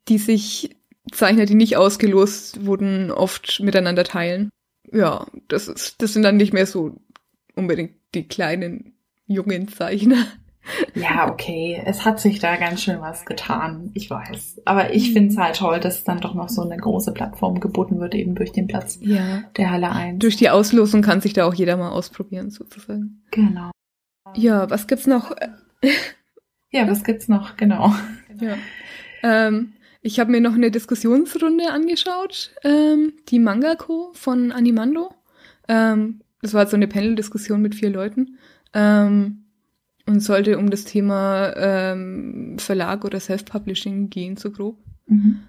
die 0.09 0.19
sich 0.19 0.77
Zeichner, 1.11 1.47
die 1.47 1.55
nicht 1.55 1.77
ausgelost 1.77 2.65
wurden, 2.65 3.11
oft 3.11 3.61
miteinander 3.61 4.05
teilen. 4.05 4.51
Ja, 4.93 5.27
das 5.49 5.67
ist, 5.67 6.01
das 6.01 6.13
sind 6.13 6.23
dann 6.23 6.37
nicht 6.37 6.53
mehr 6.53 6.67
so 6.67 7.01
unbedingt 7.55 7.95
die 8.15 8.29
kleinen 8.29 8.95
jungen 9.27 9.69
Zeichner. 9.69 10.27
Ja, 10.95 11.31
okay. 11.31 11.81
Es 11.85 12.05
hat 12.05 12.21
sich 12.21 12.39
da 12.39 12.57
ganz 12.57 12.83
schön 12.83 13.01
was 13.01 13.25
getan. 13.25 13.91
Ich 13.95 14.11
weiß. 14.11 14.63
Aber 14.65 14.93
ich 14.93 15.11
mhm. 15.11 15.13
finde 15.13 15.33
es 15.33 15.39
halt 15.39 15.57
toll, 15.57 15.81
dass 15.81 16.05
dann 16.05 16.21
doch 16.21 16.35
noch 16.35 16.49
so 16.49 16.63
eine 16.63 16.77
große 16.77 17.13
Plattform 17.13 17.61
geboten 17.61 18.01
wird, 18.01 18.15
eben 18.15 18.35
durch 18.35 18.53
den 18.53 18.67
Platz 18.67 18.99
ja. 19.01 19.45
der 19.57 19.71
Halle 19.71 19.91
1. 19.91 20.19
Durch 20.19 20.37
die 20.37 20.51
Auslosung 20.51 21.03
kann 21.03 21.21
sich 21.21 21.33
da 21.33 21.47
auch 21.47 21.55
jeder 21.55 21.77
mal 21.77 21.91
ausprobieren, 21.91 22.51
sozusagen. 22.51 23.23
Genau. 23.31 23.71
Ja, 24.35 24.69
was 24.71 24.87
gibt's 24.87 25.07
noch? 25.07 25.35
ja, 26.71 26.89
was 26.89 27.05
gibt's 27.05 27.29
noch? 27.29 27.57
Genau. 27.57 27.95
Ja. 28.41 28.57
Ähm, 29.23 29.73
ich 30.03 30.21
habe 30.21 30.31
mir 30.31 30.41
noch 30.41 30.55
eine 30.55 30.71
Diskussionsrunde 30.71 31.71
angeschaut, 31.71 32.53
ähm, 32.63 33.15
die 33.29 33.39
Mangako 33.39 34.11
von 34.15 34.53
Animando. 34.53 35.11
Ähm, 35.69 36.21
das 36.43 36.55
war 36.55 36.67
so 36.67 36.77
eine 36.77 36.87
Panel-Diskussion 36.87 37.61
mit 37.61 37.75
vier 37.75 37.91
Leuten. 37.91 38.39
Ähm, 38.73 39.46
und 40.07 40.21
sollte 40.21 40.59
um 40.59 40.71
das 40.71 40.85
Thema 40.85 41.53
ähm, 41.57 42.57
Verlag 42.59 43.05
oder 43.05 43.21
Self-Publishing 43.21 44.09
gehen, 44.09 44.37
so 44.37 44.51
grob. 44.51 44.79
Mhm. 45.07 45.41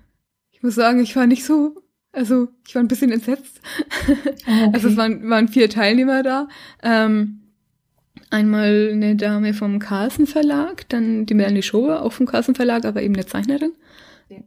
Ich 0.51 0.63
muss 0.63 0.75
sagen, 0.75 0.99
ich 0.99 1.15
war 1.15 1.27
nicht 1.27 1.45
so, 1.45 1.75
also 2.11 2.47
ich 2.67 2.73
war 2.75 2.81
ein 2.81 2.87
bisschen 2.87 3.11
entsetzt. 3.11 3.61
Okay. 4.47 4.69
Also 4.73 4.87
es 4.87 4.97
waren, 4.97 5.29
waren 5.29 5.47
vier 5.49 5.69
Teilnehmer 5.69 6.23
da. 6.23 6.47
Ähm, 6.81 7.41
einmal 8.29 8.89
eine 8.91 9.15
Dame 9.15 9.53
vom 9.53 9.79
Carlsen 9.79 10.25
Verlag, 10.25 10.87
dann 10.89 11.25
die 11.25 11.33
Melanie 11.33 11.61
Schober, 11.61 12.01
auch 12.01 12.13
vom 12.13 12.25
Carlsen 12.25 12.55
Verlag, 12.55 12.85
aber 12.85 13.01
eben 13.01 13.13
eine 13.13 13.25
Zeichnerin. 13.25 13.73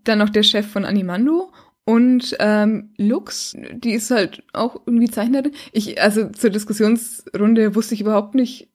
Dann 0.04 0.18
noch 0.18 0.30
der 0.30 0.42
Chef 0.42 0.66
von 0.66 0.84
Animando 0.84 1.52
und 1.84 2.36
ähm, 2.40 2.90
Lux, 2.96 3.56
die 3.72 3.92
ist 3.92 4.10
halt 4.10 4.42
auch 4.52 4.82
irgendwie 4.86 5.10
Zeichnerin. 5.10 5.52
Ich, 5.72 6.00
also 6.00 6.28
zur 6.28 6.50
Diskussionsrunde 6.50 7.74
wusste 7.74 7.94
ich 7.94 8.00
überhaupt 8.00 8.34
nicht, 8.34 8.68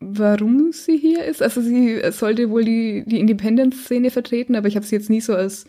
warum 0.00 0.72
sie 0.72 0.96
hier 0.96 1.24
ist. 1.24 1.42
Also 1.42 1.60
sie 1.60 2.00
sollte 2.10 2.50
wohl 2.50 2.64
die, 2.64 3.04
die 3.06 3.20
Independent-Szene 3.20 4.10
vertreten, 4.10 4.56
aber 4.56 4.68
ich 4.68 4.76
habe 4.76 4.86
sie 4.86 4.96
jetzt 4.96 5.10
nie 5.10 5.20
so 5.20 5.34
als 5.34 5.66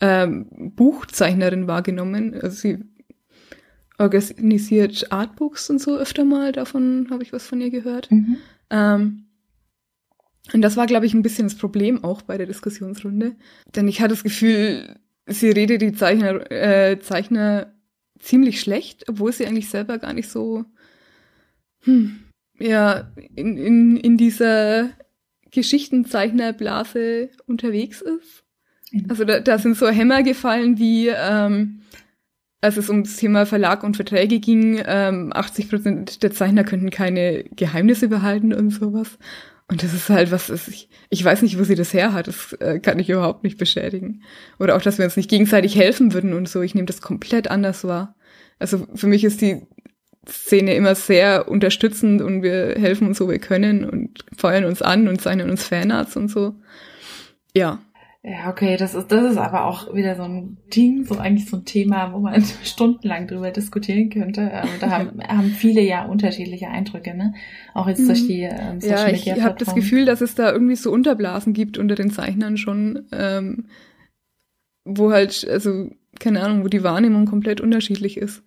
ähm, 0.00 0.46
Buchzeichnerin 0.76 1.66
wahrgenommen. 1.66 2.34
Also 2.34 2.56
sie 2.56 2.78
organisiert 3.98 5.10
Artbooks 5.10 5.70
und 5.70 5.80
so 5.80 5.96
öfter 5.96 6.24
mal, 6.24 6.52
davon 6.52 7.08
habe 7.10 7.22
ich 7.22 7.32
was 7.32 7.46
von 7.46 7.60
ihr 7.60 7.70
gehört. 7.70 8.10
Mhm. 8.10 8.36
Ähm, 8.70 9.24
und 10.52 10.62
das 10.62 10.76
war, 10.76 10.86
glaube 10.86 11.04
ich, 11.04 11.14
ein 11.14 11.22
bisschen 11.22 11.46
das 11.46 11.56
Problem 11.56 12.04
auch 12.04 12.22
bei 12.22 12.38
der 12.38 12.46
Diskussionsrunde. 12.46 13.36
Denn 13.74 13.88
ich 13.88 14.00
hatte 14.00 14.14
das 14.14 14.22
Gefühl, 14.22 14.96
sie 15.26 15.50
redet 15.50 15.82
die 15.82 15.92
Zeichner, 15.92 16.50
äh, 16.50 16.98
Zeichner 17.00 17.74
ziemlich 18.18 18.60
schlecht, 18.60 19.08
obwohl 19.08 19.32
sie 19.32 19.46
eigentlich 19.46 19.68
selber 19.68 19.98
gar 19.98 20.12
nicht 20.12 20.30
so 20.30 20.64
hm, 21.82 22.20
ja, 22.58 23.12
in, 23.34 23.56
in, 23.56 23.96
in 23.96 24.16
dieser 24.16 24.90
Geschichtenzeichnerblase 25.50 27.30
unterwegs 27.46 28.00
ist. 28.02 28.44
Also 29.08 29.24
da, 29.24 29.40
da 29.40 29.58
sind 29.58 29.76
so 29.76 29.88
Hämmer 29.88 30.22
gefallen 30.22 30.78
wie, 30.78 31.08
ähm, 31.08 31.82
als 32.60 32.76
es 32.76 32.88
um 32.88 33.04
das 33.04 33.16
Thema 33.16 33.46
Verlag 33.46 33.84
und 33.84 33.96
Verträge 33.96 34.40
ging, 34.40 34.82
ähm, 34.84 35.32
80 35.34 35.68
Prozent 35.68 36.22
der 36.22 36.32
Zeichner 36.32 36.64
könnten 36.64 36.90
keine 36.90 37.44
Geheimnisse 37.54 38.08
behalten 38.08 38.52
und 38.52 38.70
sowas. 38.70 39.18
Und 39.70 39.82
das 39.82 39.92
ist 39.92 40.08
halt 40.08 40.30
was, 40.30 40.48
ist, 40.48 40.68
ich, 40.68 40.88
ich 41.10 41.22
weiß 41.22 41.42
nicht, 41.42 41.58
wo 41.58 41.64
sie 41.64 41.74
das 41.74 41.92
her 41.92 42.14
hat, 42.14 42.26
das 42.26 42.54
äh, 42.54 42.80
kann 42.80 42.98
ich 42.98 43.10
überhaupt 43.10 43.44
nicht 43.44 43.58
bestätigen. 43.58 44.22
Oder 44.58 44.74
auch, 44.76 44.82
dass 44.82 44.96
wir 44.96 45.04
uns 45.04 45.16
nicht 45.16 45.28
gegenseitig 45.28 45.76
helfen 45.76 46.14
würden 46.14 46.32
und 46.32 46.48
so. 46.48 46.62
Ich 46.62 46.74
nehme 46.74 46.86
das 46.86 47.02
komplett 47.02 47.50
anders 47.50 47.84
wahr. 47.84 48.16
Also 48.58 48.86
für 48.94 49.06
mich 49.06 49.24
ist 49.24 49.42
die 49.42 49.66
Szene 50.28 50.74
immer 50.74 50.94
sehr 50.94 51.48
unterstützend 51.48 52.20
und 52.22 52.42
wir 52.42 52.74
helfen 52.76 53.08
uns, 53.08 53.20
wo 53.20 53.28
wir 53.28 53.38
können 53.38 53.84
und 53.84 54.24
feuern 54.36 54.64
uns 54.64 54.82
an 54.82 55.08
und 55.08 55.20
zeichnen 55.20 55.50
uns 55.50 55.64
Fanarts 55.64 56.16
und 56.16 56.28
so. 56.28 56.54
Ja. 57.54 57.80
Ja, 58.24 58.50
okay, 58.50 58.76
das 58.76 58.94
ist, 58.94 59.12
das 59.12 59.32
ist 59.32 59.38
aber 59.38 59.64
auch 59.64 59.94
wieder 59.94 60.16
so 60.16 60.24
ein 60.24 60.58
Ding, 60.74 61.04
so 61.04 61.16
eigentlich 61.18 61.48
so 61.48 61.56
ein 61.56 61.64
Thema, 61.64 62.12
wo 62.12 62.18
man 62.18 62.42
stundenlang 62.64 63.28
drüber 63.28 63.52
diskutieren 63.52 64.10
könnte. 64.10 64.52
Aber 64.52 64.68
da 64.80 64.90
haben, 64.90 65.22
haben 65.28 65.50
viele 65.50 65.80
ja 65.80 66.04
unterschiedliche 66.04 66.68
Eindrücke, 66.68 67.16
ne? 67.16 67.32
Auch 67.74 67.88
jetzt 67.88 68.06
durch 68.06 68.26
die 68.26 68.42
ähm, 68.42 68.80
Social 68.80 69.06
ja, 69.06 69.12
Media. 69.12 69.36
Ich 69.36 69.42
habe 69.42 69.58
das 69.58 69.74
Gefühl, 69.74 70.04
dass 70.04 70.20
es 70.20 70.34
da 70.34 70.52
irgendwie 70.52 70.76
so 70.76 70.90
Unterblasen 70.90 71.52
gibt 71.52 71.78
unter 71.78 71.94
den 71.94 72.10
Zeichnern 72.10 72.56
schon, 72.56 73.06
ähm, 73.12 73.66
wo 74.84 75.12
halt, 75.12 75.46
also, 75.48 75.88
keine 76.18 76.42
Ahnung, 76.42 76.64
wo 76.64 76.68
die 76.68 76.82
Wahrnehmung 76.82 77.24
komplett 77.24 77.60
unterschiedlich 77.60 78.16
ist. 78.16 78.42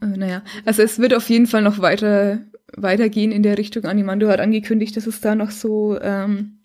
Äh, 0.00 0.06
naja, 0.06 0.42
also 0.64 0.82
es 0.82 0.98
wird 0.98 1.14
auf 1.14 1.28
jeden 1.28 1.46
Fall 1.46 1.62
noch 1.62 1.78
weiter 1.80 2.40
weitergehen 2.76 3.32
in 3.32 3.42
der 3.42 3.58
Richtung. 3.58 3.84
Animando 3.84 4.28
hat 4.28 4.40
angekündigt, 4.40 4.96
dass 4.96 5.06
es 5.06 5.20
da 5.20 5.34
noch 5.34 5.50
so 5.50 5.98
ähm, 6.00 6.58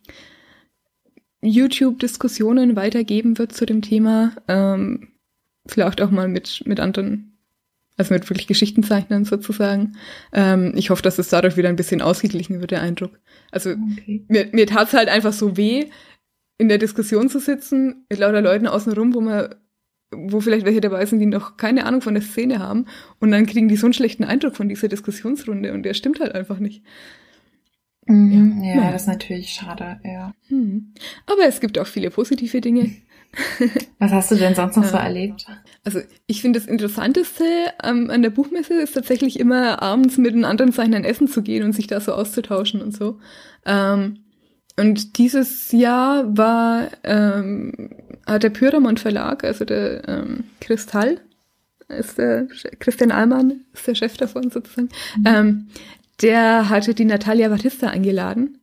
YouTube-Diskussionen 1.42 2.76
weitergeben 2.76 3.38
wird 3.38 3.54
zu 3.54 3.66
dem 3.66 3.82
Thema. 3.82 4.34
Ähm, 4.48 5.10
vielleicht 5.66 6.02
auch 6.02 6.12
mal 6.12 6.28
mit, 6.28 6.64
mit 6.66 6.80
anderen, 6.80 7.38
also 7.98 8.14
mit 8.14 8.30
wirklich 8.30 8.48
Geschichtenzeichnern 8.48 9.26
sozusagen. 9.26 9.94
Ähm, 10.32 10.74
ich 10.76 10.90
hoffe, 10.90 11.04
dass 11.04 11.20
es 11.20 11.30
dadurch 11.30 11.58
wieder 11.58 11.70
ein 11.70 11.76
bisschen 11.76 12.02
ausgeglichen 12.02 12.60
wird, 12.60 12.72
der 12.72 12.82
Eindruck. 12.82 13.20
Also 13.52 13.72
okay. 13.72 14.26
mir, 14.28 14.50
mir 14.52 14.68
tat 14.68 14.90
es 14.90 14.94
halt 14.94 15.10
einfach 15.10 15.34
so 15.34 15.58
weh, 15.58 15.90
in 16.58 16.70
der 16.70 16.78
Diskussion 16.78 17.30
zu 17.30 17.40
sitzen 17.40 18.06
mit 18.10 18.20
lauter 18.20 18.42
Leuten 18.42 18.68
außenrum, 18.68 19.14
wo 19.14 19.22
man 19.22 19.56
wo 20.16 20.40
vielleicht 20.40 20.66
welche 20.66 20.82
dabei 20.82 21.06
sind, 21.06 21.20
die 21.20 21.26
noch 21.26 21.58
keine 21.58 21.86
Ahnung 21.86 22.02
von 22.02 22.14
der 22.14 22.24
Szene 22.24 22.60
haben 22.60 22.86
und 23.20 23.32
dann 23.32 23.46
kriegen 23.46 23.68
die 23.68 23.78
so 23.78 23.88
einen 23.88 23.94
schlechten 23.94 24.24
Eindruck 24.24 24.56
von 24.56 24.70
dieser 24.70 24.88
Diskussionsrunde 24.88 25.74
und 25.74 25.84
der 25.84 25.94
stimmt 25.94 26.20
halt 26.20 26.36
einfach 26.36 26.60
nicht. 26.60 26.84
Mhm, 28.06 28.62
ja, 28.64 28.76
ja, 28.76 28.92
das 28.92 29.04
ist 29.04 29.08
natürlich 29.08 29.50
schade, 29.50 30.00
ja. 30.04 30.34
Hm. 30.48 30.94
Aber 31.26 31.46
es 31.48 31.62
gibt 31.62 31.80
auch 31.80 31.88
viele 31.88 32.10
positive 32.10 32.60
Dinge. 32.60 32.92
Was 34.00 34.12
hast 34.12 34.32
du 34.32 34.36
denn 34.36 34.56
sonst 34.56 34.76
noch 34.76 34.84
so 34.84 34.98
erlebt? 34.98 35.46
Also 35.84 36.02
ich 36.28 36.42
finde 36.42 36.60
das 36.60 36.68
Interessanteste 36.68 37.44
ähm, 37.84 38.10
an 38.10 38.22
der 38.22 38.30
Buchmesse 38.30 38.76
ist 38.76 38.94
tatsächlich 38.94 39.40
immer 39.40 39.82
abends 39.82 40.18
mit 40.18 40.36
den 40.36 40.46
anderen 40.46 40.72
Zeichnern 40.72 41.04
essen 41.04 41.28
zu 41.28 41.42
gehen 41.42 41.64
und 41.64 41.74
sich 41.74 41.88
da 41.88 42.00
so 42.00 42.14
auszutauschen 42.14 42.82
und 42.82 42.96
so. 42.96 43.20
Ähm, 43.66 44.20
und 44.78 45.18
dieses 45.18 45.72
Jahr 45.72 46.38
war 46.38 46.88
ähm, 47.04 47.92
hat 48.26 48.44
der 48.44 48.50
Pyramont 48.50 49.00
Verlag, 49.00 49.44
also 49.44 49.66
der 49.66 50.08
ähm, 50.08 50.46
Kristall, 50.62 51.20
ist 51.90 52.18
der 52.18 52.48
Christian 52.80 53.12
Allmann 53.12 53.62
ist 53.74 53.88
der 53.88 53.96
Chef 53.96 54.18
davon 54.18 54.50
sozusagen. 54.50 54.90
Mhm. 55.18 55.24
Ähm, 55.26 55.68
der 56.22 56.70
hatte 56.70 56.94
die 56.94 57.06
Natalia 57.06 57.50
Batista 57.50 57.88
eingeladen. 57.88 58.60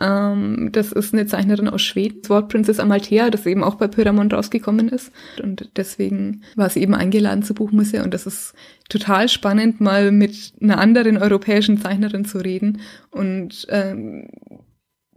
Ähm, 0.00 0.70
das 0.72 0.92
ist 0.92 1.12
eine 1.12 1.26
Zeichnerin 1.26 1.68
aus 1.68 1.82
Schweden, 1.82 2.22
das 2.22 2.30
Wort 2.30 2.48
Princess 2.50 2.78
Amalthea, 2.78 3.30
das 3.30 3.46
eben 3.46 3.64
auch 3.64 3.76
bei 3.76 3.88
Pyramont 3.88 4.32
rausgekommen 4.32 4.88
ist. 4.88 5.12
Und 5.42 5.70
deswegen 5.76 6.42
war 6.56 6.68
sie 6.68 6.82
eben 6.82 6.94
eingeladen 6.94 7.42
zur 7.42 7.56
Buchmesse 7.56 8.02
und 8.02 8.14
das 8.14 8.26
ist 8.26 8.54
total 8.88 9.28
spannend, 9.28 9.80
mal 9.80 10.12
mit 10.12 10.52
einer 10.60 10.78
anderen 10.78 11.16
europäischen 11.16 11.80
Zeichnerin 11.80 12.24
zu 12.24 12.38
reden 12.38 12.80
und 13.10 13.66
ähm, 13.70 14.28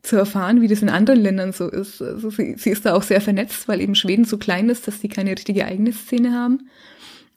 zu 0.01 0.15
erfahren, 0.15 0.61
wie 0.61 0.67
das 0.67 0.81
in 0.81 0.89
anderen 0.89 1.19
Ländern 1.19 1.51
so 1.51 1.69
ist. 1.69 2.01
Also 2.01 2.29
sie, 2.29 2.55
sie 2.57 2.71
ist 2.71 2.85
da 2.85 2.95
auch 2.95 3.03
sehr 3.03 3.21
vernetzt, 3.21 3.67
weil 3.67 3.81
eben 3.81 3.95
Schweden 3.95 4.25
so 4.25 4.37
klein 4.37 4.69
ist, 4.69 4.87
dass 4.87 4.99
sie 4.99 5.09
keine 5.09 5.31
richtige 5.31 5.65
eigene 5.65 5.93
Szene 5.93 6.33
haben. 6.33 6.69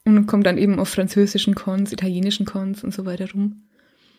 Und 0.06 0.26
kommt 0.26 0.46
dann 0.46 0.58
eben 0.58 0.78
auf 0.78 0.88
französischen 0.88 1.54
Cons, 1.54 1.92
italienischen 1.92 2.44
Cons 2.44 2.84
und 2.84 2.92
so 2.92 3.06
weiter 3.06 3.30
rum. 3.32 3.62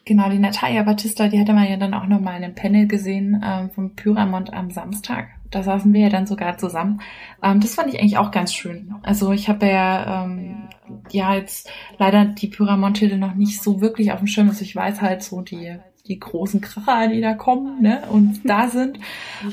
Genau, 0.06 0.30
die 0.30 0.40
Natalia 0.40 0.84
Batista, 0.84 1.28
die 1.28 1.40
hatte 1.40 1.54
man 1.54 1.68
ja 1.68 1.78
dann 1.78 1.96
auch 1.96 2.06
nochmal 2.06 2.38
in 2.38 2.44
einem 2.44 2.56
Panel 2.56 2.88
gesehen 2.88 3.42
ähm, 3.44 3.72
vom 3.72 3.96
Pyramont 3.96 4.54
am 4.54 4.70
Samstag. 4.70 5.30
Da 5.50 5.64
saßen 5.64 5.94
wir 5.94 6.02
ja 6.02 6.10
dann 6.10 6.28
sogar 6.28 6.58
zusammen. 6.58 7.02
Ähm, 7.42 7.60
das 7.60 7.74
fand 7.74 7.92
ich 7.92 8.00
eigentlich 8.00 8.18
auch 8.18 8.30
ganz 8.30 8.54
schön. 8.54 8.94
Also 9.02 9.32
ich 9.32 9.50
habe 9.50 9.66
ja, 9.66 10.25
ähm, 10.25 10.70
ja 11.12 11.36
jetzt 11.36 11.72
leider 11.98 12.25
die 12.25 12.48
Pyramont-Titel 12.48 13.18
noch 13.18 13.34
nicht 13.34 13.64
so 13.64 13.82
wirklich 13.82 14.12
auf 14.12 14.20
dem 14.20 14.28
Schirm. 14.28 14.50
Also 14.50 14.62
ich 14.62 14.75
weiß 14.75 15.02
halt 15.02 15.24
so 15.24 15.42
die 15.42 15.78
die 16.08 16.20
großen 16.20 16.62
Kracher, 16.62 17.08
die 17.08 17.22
da 17.22 17.34
kommen 17.34 17.82
ne, 17.82 18.04
und 18.12 18.42
da 18.44 18.68
sind. 18.68 19.00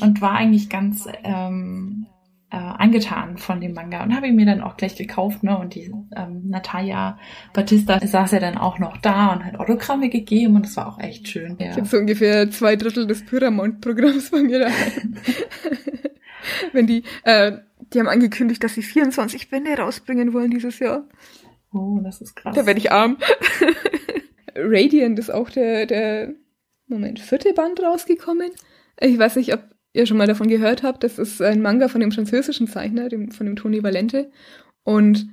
Und 0.01 0.21
war 0.21 0.33
eigentlich 0.33 0.69
ganz 0.69 1.07
ähm, 1.25 2.07
äh, 2.53 2.57
angetan 2.57 3.39
von 3.39 3.63
dem 3.63 3.73
Manga 3.73 4.03
und 4.03 4.15
habe 4.15 4.27
ihn 4.27 4.37
mir 4.37 4.45
dann 4.45 4.61
auch 4.61 4.77
gleich 4.77 4.95
gekauft. 4.97 5.43
Ne? 5.43 5.57
Und 5.59 5.75
die 5.75 5.91
ähm, 6.15 6.43
Natalia 6.49 7.19
Batista 7.55 7.99
saß 8.07 8.33
ja 8.33 8.41
dann 8.41 8.59
auch 8.59 8.79
noch 8.79 8.99
da 8.99 9.33
und 9.33 9.45
hat 9.45 9.59
Autogramme 9.59 10.11
gegeben 10.11 10.57
und 10.57 10.67
das 10.67 10.77
war 10.77 10.87
auch 10.87 10.99
echt 10.99 11.29
schön. 11.29 11.57
Ja. 11.59 11.71
Ich 11.71 11.77
habe 11.79 11.87
so 11.87 11.97
ungefähr 11.97 12.51
zwei 12.51 12.77
Drittel 12.77 13.07
des 13.07 13.25
Pyramont-Programms 13.25 14.31
bei 14.31 14.43
mir 14.43 14.59
daheim. 14.59 15.17
Wenn 16.73 16.87
die, 16.87 17.05
äh, 17.25 17.53
die 17.93 17.99
haben 17.99 18.09
angekündigt, 18.09 18.63
dass 18.63 18.75
sie 18.75 18.83
24 18.83 19.49
Bände 19.49 19.73
rausbringen 19.73 20.35
wollen 20.35 20.51
dieses 20.51 20.79
Jahr. 20.79 21.05
Oh, 21.73 22.01
das 22.05 22.21
ist 22.21 22.37
krass. 22.37 22.55
Da 22.55 22.67
werde 22.67 22.79
ich 22.79 22.93
arm. 22.93 23.17
Radiant 24.55 25.19
ist 25.19 25.33
auch 25.33 25.49
der, 25.49 25.87
der, 25.87 26.35
Moment, 26.93 27.21
vierte 27.21 27.53
Band 27.53 27.83
rausgekommen. 27.83 28.51
Ich 29.01 29.19
weiß 29.19 29.37
nicht, 29.37 29.53
ob 29.55 29.61
ihr 29.93 30.07
schon 30.07 30.17
mal 30.17 30.27
davon 30.27 30.49
gehört 30.49 30.83
habt. 30.83 31.05
Das 31.05 31.19
ist 31.19 31.41
ein 31.43 31.63
Manga 31.63 31.89
von 31.89 32.01
dem 32.01 32.13
französischen 32.13 32.69
Zeichner, 32.69 33.09
dem, 33.09 33.31
von 33.31 33.47
dem 33.47 33.57
Tony 33.57 33.83
Valente. 33.83 34.31
Und 34.85 35.27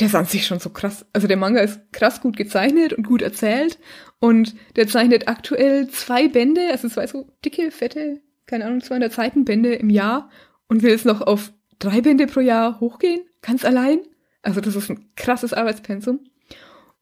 der 0.00 0.08
ist 0.08 0.14
an 0.14 0.26
sich 0.26 0.46
schon 0.46 0.58
so 0.58 0.70
krass. 0.70 1.06
Also 1.12 1.28
der 1.28 1.36
Manga 1.36 1.60
ist 1.60 1.80
krass 1.92 2.20
gut 2.20 2.36
gezeichnet 2.36 2.92
und 2.92 3.06
gut 3.06 3.22
erzählt. 3.22 3.78
Und 4.18 4.54
der 4.76 4.88
zeichnet 4.88 5.28
aktuell 5.28 5.88
zwei 5.88 6.28
Bände, 6.28 6.68
also 6.70 6.88
zwei 6.88 7.06
so 7.06 7.28
dicke, 7.44 7.70
fette, 7.70 8.20
keine 8.46 8.66
Ahnung, 8.66 8.80
200 8.80 9.12
Seitenbände 9.12 9.74
im 9.74 9.90
Jahr 9.90 10.30
und 10.68 10.82
will 10.82 10.90
jetzt 10.90 11.06
noch 11.06 11.20
auf 11.20 11.52
drei 11.78 12.00
Bände 12.00 12.26
pro 12.26 12.40
Jahr 12.40 12.80
hochgehen, 12.80 13.22
ganz 13.42 13.64
allein. 13.64 14.00
Also 14.42 14.60
das 14.60 14.76
ist 14.76 14.90
ein 14.90 15.10
krasses 15.16 15.54
Arbeitspensum. 15.54 16.20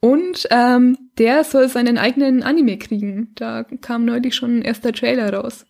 Und 0.05 0.49
ähm, 0.51 0.99
der 1.17 1.45
soll 1.45 1.69
seinen 1.69 1.97
eigenen 1.97 2.43
Anime 2.43 2.77
kriegen. 2.77 3.31
Da 3.37 3.63
kam 3.63 4.05
neulich 4.05 4.35
schon 4.35 4.59
ein 4.59 4.63
erster 4.63 4.93
Trailer 4.93 5.33
raus. 5.33 5.65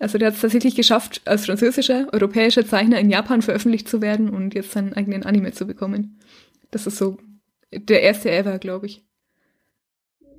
Also 0.00 0.16
der 0.16 0.28
hat 0.28 0.36
es 0.36 0.40
tatsächlich 0.40 0.74
geschafft, 0.74 1.20
als 1.26 1.44
französischer, 1.44 2.08
europäischer 2.12 2.64
Zeichner 2.64 2.98
in 2.98 3.10
Japan 3.10 3.42
veröffentlicht 3.42 3.90
zu 3.90 4.00
werden 4.00 4.30
und 4.30 4.54
jetzt 4.54 4.72
seinen 4.72 4.94
eigenen 4.94 5.24
Anime 5.24 5.52
zu 5.52 5.66
bekommen. 5.66 6.18
Das 6.70 6.86
ist 6.86 6.96
so 6.96 7.18
der 7.72 8.02
erste 8.02 8.30
ever, 8.30 8.58
glaube 8.58 8.86
ich. 8.86 9.04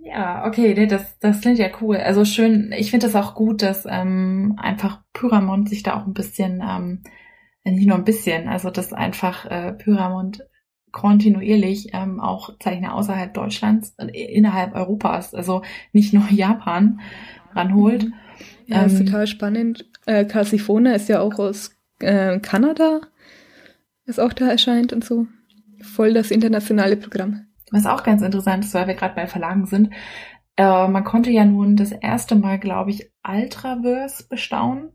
Ja, 0.02 0.48
okay, 0.48 0.74
nee, 0.74 0.88
das, 0.88 1.20
das 1.20 1.40
klingt 1.40 1.60
ja 1.60 1.70
cool. 1.82 1.98
Also 1.98 2.26
schön, 2.26 2.74
ich 2.76 2.90
finde 2.90 3.06
das 3.06 3.16
auch 3.16 3.36
gut, 3.36 3.62
dass 3.62 3.86
ähm, 3.88 4.56
einfach 4.58 5.02
Pyramont 5.14 5.70
sich 5.70 5.84
da 5.84 5.96
auch 5.96 6.08
ein 6.08 6.14
bisschen, 6.14 6.62
ähm, 6.68 7.04
nicht 7.64 7.88
nur 7.88 7.96
ein 7.96 8.06
bisschen, 8.06 8.50
also 8.50 8.72
dass 8.72 8.92
einfach 8.92 9.46
äh, 9.46 9.74
Pyramont 9.74 10.44
kontinuierlich 10.94 11.90
ähm, 11.92 12.22
auch 12.22 12.58
Zeichner 12.60 12.96
außerhalb 12.96 13.34
Deutschlands, 13.34 13.96
äh, 13.98 14.06
innerhalb 14.08 14.74
Europas, 14.74 15.36
also 15.36 15.64
nicht 15.92 16.14
nur 16.14 16.24
Japan 16.30 17.02
ranholt. 17.54 18.06
Mhm. 18.06 18.14
Ja, 18.68 18.84
ähm, 18.84 18.88
ist 18.88 19.00
total 19.00 19.28
spannend. 19.28 19.86
Äh, 20.06 20.24
Calcifona 20.24 20.94
ist 20.94 21.10
ja 21.10 21.20
auch 21.20 21.38
aus 21.40 21.76
äh, 22.00 22.40
Kanada, 22.40 23.02
ist 24.06 24.20
auch 24.20 24.32
da 24.32 24.48
erscheint 24.48 24.94
und 24.94 25.04
so. 25.04 25.28
Voll 25.82 26.14
das 26.14 26.32
internationale 26.32 26.96
Programm. 26.96 27.48
Was 27.72 27.86
auch 27.88 28.04
ganz 28.04 28.22
interessant 28.22 28.64
ist, 28.64 28.74
weil 28.74 28.88
wir 28.88 28.94
gerade 28.94 29.16
bei 29.16 29.28
Verlagen 29.28 29.66
sind. 29.66 29.90
Äh, 30.56 30.88
man 30.88 31.04
konnte 31.04 31.32
ja 31.32 31.44
nun 31.44 31.76
das 31.76 31.92
erste 31.92 32.36
Mal, 32.36 32.60
glaube 32.60 32.92
ich, 32.92 33.12
Ultraverse 33.28 34.28
bestaunen 34.30 34.92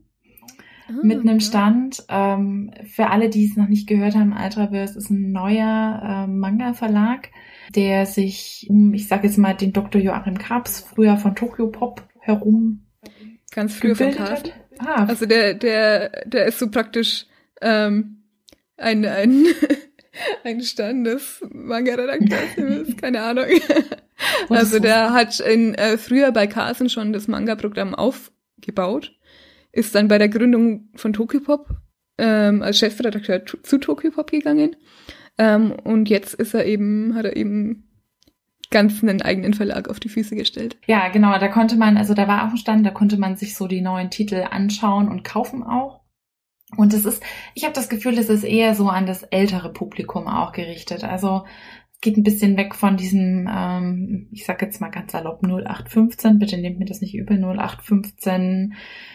mit 1.03 1.21
einem 1.21 1.41
Stand. 1.41 2.05
Ähm, 2.09 2.71
für 2.87 3.11
alle, 3.11 3.29
die 3.29 3.47
es 3.47 3.57
noch 3.57 3.69
nicht 3.69 3.87
gehört 3.87 4.15
haben, 4.15 4.33
Ultraverse 4.33 4.99
ist 4.99 5.11
ein 5.11 5.33
neuer 5.33 6.01
äh, 6.03 6.27
Manga-Verlag, 6.27 7.29
der 7.75 8.07
sich 8.07 8.67
um, 8.69 8.95
ich 8.95 9.09
sage 9.09 9.27
jetzt 9.27 9.39
mal, 9.39 9.55
den 9.55 9.73
Dr. 9.73 10.01
Joachim 10.01 10.39
Krabs, 10.39 10.81
früher 10.81 11.17
von 11.17 11.35
Tokyo 11.35 11.69
Pop 11.69 12.03
herum 12.21 12.85
Ganz 13.51 13.75
früher 13.75 13.97
von 13.97 14.13
Cast. 14.13 14.53
Ah. 14.79 15.07
Also 15.07 15.27
der, 15.27 15.55
der, 15.55 16.11
der 16.27 16.47
ist 16.47 16.59
so 16.59 16.71
praktisch 16.71 17.27
ähm, 17.61 18.23
ein, 18.77 19.05
ein, 19.05 19.47
ein 20.45 20.61
Standes 20.63 21.43
Manga-Redakteur, 21.51 22.85
keine 23.01 23.23
Ahnung. 23.23 23.47
also 24.49 24.79
der 24.79 25.13
hat 25.13 25.41
in, 25.41 25.75
äh, 25.75 25.99
früher 25.99 26.31
bei 26.33 26.47
Carson 26.47 26.89
schon 26.89 27.13
das 27.13 27.27
Manga-Programm 27.27 27.95
aufgebaut 27.95 29.18
ist 29.73 29.95
dann 29.95 30.09
bei 30.09 30.19
der 30.19 30.29
Gründung 30.29 30.89
von 30.97 31.13
Tokyopop 31.13 31.69
ähm, 32.19 32.63
als 32.63 32.79
Chefredakteur 32.79 33.45
zu 33.47 33.79
Tokyo 33.79 34.11
Pop 34.11 34.31
gegangen. 34.31 34.77
Ähm, 35.39 35.73
und 35.85 36.09
jetzt 36.09 36.35
ist 36.35 36.55
er 36.55 36.67
eben, 36.67 37.15
hat 37.15 37.25
er 37.25 37.37
eben 37.37 37.85
ganz 38.71 39.03
einen 39.03 39.23
eigenen 39.23 39.55
Verlag 39.55 39.89
auf 39.89 40.01
die 40.01 40.09
Füße 40.09 40.37
gestellt. 40.37 40.77
Ja, 40.87 41.09
genau, 41.09 41.39
da 41.39 41.49
konnte 41.49 41.77
man, 41.77 41.97
also 41.97 42.13
da 42.13 42.29
war 42.29 42.47
auch 42.47 42.51
ein 42.51 42.57
Stand, 42.59 42.85
da 42.85 42.91
konnte 42.91 43.17
man 43.17 43.37
sich 43.37 43.55
so 43.55 43.67
die 43.67 43.81
neuen 43.81 44.11
Titel 44.11 44.45
anschauen 44.51 45.09
und 45.09 45.25
kaufen 45.25 45.63
auch. 45.63 46.01
Und 46.77 46.93
es 46.93 47.07
ist, 47.07 47.23
ich 47.55 47.65
habe 47.65 47.73
das 47.73 47.89
Gefühl, 47.89 48.19
es 48.19 48.29
ist 48.29 48.45
eher 48.45 48.75
so 48.75 48.91
an 48.91 49.07
das 49.07 49.23
ältere 49.23 49.73
Publikum 49.73 50.27
auch 50.29 50.53
gerichtet. 50.53 51.03
Also 51.03 51.45
geht 52.01 52.17
ein 52.17 52.23
bisschen 52.23 52.57
weg 52.57 52.75
von 52.75 52.97
diesem, 52.97 53.49
ähm, 53.53 54.29
ich 54.31 54.47
sag 54.47 54.63
jetzt 54.63 54.81
mal 54.81 54.91
ganz 54.91 55.13
salopp 55.13 55.43
0815, 55.43 56.39
bitte 56.39 56.57
nehmt 56.57 56.79
mir 56.79 56.85
das 56.85 57.01
nicht 57.01 57.15
übel, 57.15 57.39
0815 57.39 58.75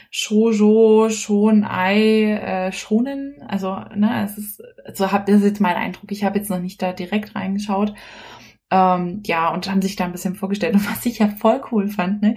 Shoujo, 0.09 1.09
Shonei, 1.09 2.33
äh, 2.33 2.71
Shonen. 2.71 3.35
Also, 3.47 3.75
ne, 3.95 4.23
es 4.25 4.37
ist, 4.37 4.61
so 4.93 5.11
hab, 5.11 5.25
das 5.25 5.37
ist 5.37 5.45
jetzt 5.45 5.61
mein 5.61 5.75
Eindruck. 5.75 6.11
Ich 6.11 6.23
habe 6.23 6.37
jetzt 6.37 6.49
noch 6.49 6.59
nicht 6.59 6.81
da 6.81 6.93
direkt 6.93 7.35
reingeschaut. 7.35 7.93
Ähm, 8.69 9.21
ja, 9.25 9.49
und 9.53 9.69
haben 9.69 9.81
sich 9.81 9.95
da 9.95 10.05
ein 10.05 10.11
bisschen 10.11 10.35
vorgestellt. 10.35 10.73
Und 10.75 10.89
was 10.89 11.05
ich 11.05 11.19
ja 11.19 11.29
voll 11.29 11.61
cool 11.71 11.87
fand, 11.87 12.21
ne, 12.21 12.35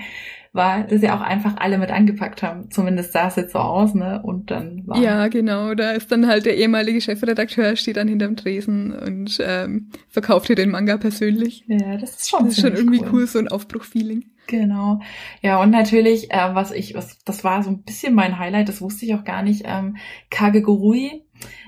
war, 0.56 0.84
dass 0.84 1.00
sie 1.00 1.10
auch 1.10 1.20
einfach 1.20 1.56
alle 1.58 1.78
mit 1.78 1.90
angepackt 1.90 2.42
haben. 2.42 2.70
Zumindest 2.70 3.12
sah 3.12 3.28
es 3.28 3.36
jetzt 3.36 3.52
so 3.52 3.58
aus, 3.58 3.94
ne? 3.94 4.20
Und 4.22 4.50
dann 4.50 4.86
war. 4.86 4.98
Ja, 4.98 5.28
genau. 5.28 5.74
Da 5.74 5.92
ist 5.92 6.10
dann 6.10 6.26
halt 6.26 6.46
der 6.46 6.56
ehemalige 6.56 7.00
Chefredakteur, 7.00 7.76
steht 7.76 7.96
dann 7.96 8.08
hinterm 8.08 8.36
Tresen 8.36 8.92
und 8.92 9.38
ähm, 9.44 9.90
verkauft 10.08 10.46
hier 10.46 10.56
den 10.56 10.70
Manga 10.70 10.96
persönlich. 10.96 11.64
Ja, 11.68 11.96
das 11.98 12.16
ist 12.16 12.30
schon, 12.30 12.46
das 12.46 12.54
ist 12.54 12.60
schon 12.62 12.74
irgendwie 12.74 13.00
cool. 13.02 13.10
cool, 13.12 13.26
so 13.26 13.38
ein 13.38 13.48
Aufbruchfeeling. 13.48 14.24
Genau. 14.46 15.00
Ja, 15.42 15.60
und 15.60 15.70
natürlich, 15.70 16.30
äh, 16.30 16.54
was 16.54 16.70
ich, 16.70 16.94
was, 16.94 17.18
das 17.24 17.42
war 17.44 17.62
so 17.62 17.70
ein 17.70 17.82
bisschen 17.82 18.14
mein 18.14 18.38
Highlight, 18.38 18.68
das 18.68 18.80
wusste 18.80 19.04
ich 19.04 19.14
auch 19.14 19.24
gar 19.24 19.42
nicht, 19.42 19.64
ähm, 19.66 19.96
Kagegurui 20.30 21.25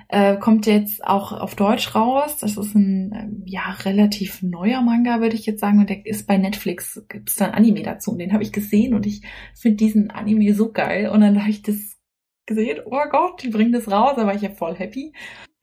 äh, 0.09 0.37
kommt 0.37 0.67
jetzt 0.67 1.05
auch 1.05 1.33
auf 1.33 1.55
Deutsch 1.55 1.95
raus. 1.95 2.39
Das 2.39 2.57
ist 2.57 2.75
ein 2.75 3.13
ähm, 3.15 3.43
ja 3.45 3.71
relativ 3.85 4.43
neuer 4.43 4.83
Manga, 4.83 5.21
würde 5.21 5.37
ich 5.37 5.47
jetzt 5.47 5.61
sagen. 5.61 5.79
Und 5.81 5.91
der 5.91 6.05
ist 6.07 6.27
bei 6.27 6.39
Netflix. 6.39 7.05
Gibt 7.09 7.31
es 7.31 7.37
da 7.37 7.47
ein 7.47 7.55
Anime 7.55 7.83
dazu? 7.83 8.13
Und 8.13 8.19
den 8.19 8.33
habe 8.33 8.43
ich 8.43 8.53
gesehen 8.53 8.95
und 8.95 9.07
ich 9.07 9.23
finde 9.55 9.77
diesen 9.77 10.11
Anime 10.11 10.55
so 10.55 10.73
geil. 10.73 11.09
Und 11.09 11.21
dann 11.21 11.41
habe 11.41 11.51
ich 11.51 11.63
das 11.63 11.99
gesehen, 12.47 12.81
oh 12.85 12.99
Gott, 13.11 13.43
die 13.43 13.51
bringen 13.51 13.73
das 13.73 13.91
raus, 13.91 14.15
da 14.17 14.27
war 14.27 14.35
ich 14.35 14.43
ja 14.43 14.51
voll 14.51 14.75
happy. 14.75 15.13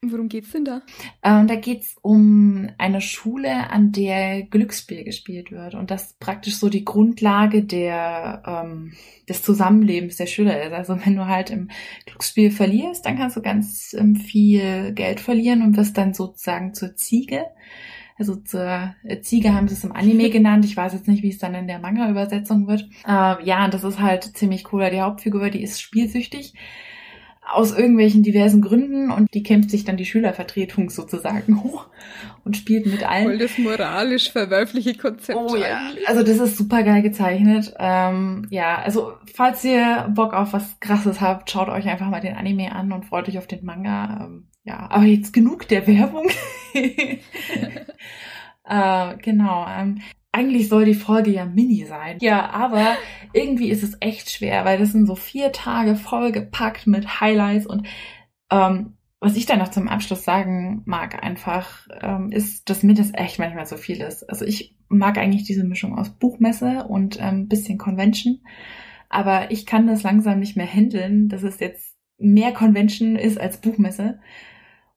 Worum 0.02 0.28
geht's 0.28 0.52
denn 0.52 0.64
da? 0.64 0.82
Ähm, 1.22 1.46
da 1.46 1.56
geht's 1.56 1.96
um 2.02 2.68
eine 2.76 3.00
Schule, 3.00 3.70
an 3.70 3.92
der 3.92 4.42
Glücksspiel 4.42 5.04
gespielt 5.04 5.50
wird 5.50 5.74
und 5.74 5.90
das 5.90 6.14
praktisch 6.20 6.56
so 6.56 6.68
die 6.68 6.84
Grundlage 6.84 7.64
der 7.64 8.42
ähm, 8.46 8.92
des 9.28 9.42
Zusammenlebens 9.42 10.16
der 10.16 10.26
Schüler 10.26 10.62
ist. 10.62 10.72
Also 10.72 10.98
wenn 11.04 11.16
du 11.16 11.26
halt 11.26 11.50
im 11.50 11.70
Glücksspiel 12.04 12.50
verlierst, 12.50 13.06
dann 13.06 13.16
kannst 13.16 13.36
du 13.36 13.42
ganz 13.42 13.94
ähm, 13.98 14.16
viel 14.16 14.92
Geld 14.92 15.18
verlieren 15.20 15.62
und 15.62 15.76
wirst 15.76 15.96
dann 15.96 16.12
sozusagen 16.12 16.74
zur 16.74 16.94
Ziege. 16.94 17.46
Also 18.18 18.36
zur 18.36 18.94
Ziege 19.22 19.54
haben 19.54 19.68
sie 19.68 19.74
es 19.74 19.84
im 19.84 19.92
Anime 19.92 20.30
genannt. 20.30 20.66
Ich 20.66 20.76
weiß 20.76 20.92
jetzt 20.92 21.08
nicht, 21.08 21.22
wie 21.22 21.30
es 21.30 21.38
dann 21.38 21.54
in 21.54 21.66
der 21.66 21.78
Manga-Übersetzung 21.78 22.66
wird. 22.68 22.88
Äh, 23.06 23.44
ja, 23.44 23.64
und 23.64 23.72
das 23.72 23.82
ist 23.82 23.98
halt 23.98 24.24
ziemlich 24.36 24.72
cool. 24.72 24.90
Die 24.90 25.00
Hauptfigur, 25.00 25.48
die 25.48 25.62
ist 25.62 25.80
spielsüchtig 25.80 26.52
aus 27.46 27.76
irgendwelchen 27.76 28.22
diversen 28.22 28.60
Gründen 28.60 29.10
und 29.10 29.32
die 29.32 29.42
kämpft 29.42 29.70
sich 29.70 29.84
dann 29.84 29.96
die 29.96 30.04
Schülervertretung 30.04 30.90
sozusagen 30.90 31.62
hoch 31.62 31.86
und 32.44 32.56
spielt 32.56 32.86
mit 32.86 33.08
allen. 33.08 33.24
Voll 33.24 33.38
das 33.38 33.58
moralisch 33.58 34.30
verwerfliche 34.30 34.94
Konzept. 34.94 35.38
Oh 35.38 35.56
ja, 35.56 35.80
also 36.06 36.22
das 36.22 36.38
ist 36.38 36.56
super 36.56 36.82
geil 36.82 37.02
gezeichnet. 37.02 37.72
Ähm, 37.78 38.46
ja, 38.50 38.76
also 38.76 39.12
falls 39.34 39.64
ihr 39.64 40.12
Bock 40.14 40.32
auf 40.32 40.52
was 40.52 40.80
Krasses 40.80 41.20
habt, 41.20 41.50
schaut 41.50 41.68
euch 41.68 41.86
einfach 41.86 42.08
mal 42.08 42.20
den 42.20 42.34
Anime 42.34 42.72
an 42.72 42.92
und 42.92 43.04
freut 43.04 43.28
euch 43.28 43.38
auf 43.38 43.46
den 43.46 43.64
Manga. 43.64 44.26
Ähm, 44.26 44.48
ja, 44.64 44.90
aber 44.90 45.04
jetzt 45.04 45.32
genug 45.32 45.68
der 45.68 45.86
Werbung. 45.86 46.28
äh, 48.64 49.16
genau. 49.18 49.66
Ähm, 49.68 50.00
eigentlich 50.36 50.68
soll 50.68 50.84
die 50.84 50.94
Folge 50.94 51.30
ja 51.30 51.46
mini 51.46 51.86
sein. 51.86 52.18
Ja, 52.20 52.50
aber 52.50 52.96
irgendwie 53.32 53.70
ist 53.70 53.82
es 53.82 53.96
echt 54.00 54.30
schwer, 54.30 54.66
weil 54.66 54.78
das 54.78 54.92
sind 54.92 55.06
so 55.06 55.14
vier 55.14 55.50
Tage 55.50 55.96
vollgepackt 55.96 56.86
mit 56.86 57.20
Highlights 57.20 57.66
und 57.66 57.86
ähm, 58.50 58.92
was 59.18 59.34
ich 59.36 59.46
da 59.46 59.56
noch 59.56 59.70
zum 59.70 59.88
Abschluss 59.88 60.24
sagen 60.24 60.82
mag 60.84 61.24
einfach, 61.24 61.88
ähm, 62.02 62.30
ist, 62.30 62.68
dass 62.68 62.82
mir 62.82 62.94
das 62.94 63.14
echt 63.14 63.38
manchmal 63.38 63.64
so 63.64 63.78
viel 63.78 64.02
ist. 64.02 64.28
Also 64.28 64.44
ich 64.44 64.76
mag 64.88 65.16
eigentlich 65.16 65.44
diese 65.44 65.64
Mischung 65.64 65.98
aus 65.98 66.10
Buchmesse 66.10 66.84
und 66.86 67.18
ähm, 67.18 67.48
bisschen 67.48 67.78
Convention, 67.78 68.40
aber 69.08 69.50
ich 69.50 69.64
kann 69.64 69.86
das 69.86 70.02
langsam 70.02 70.38
nicht 70.38 70.56
mehr 70.56 70.66
handeln, 70.66 71.28
dass 71.30 71.44
es 71.44 71.60
jetzt 71.60 71.96
mehr 72.18 72.52
Convention 72.52 73.16
ist 73.16 73.40
als 73.40 73.60
Buchmesse. 73.60 74.20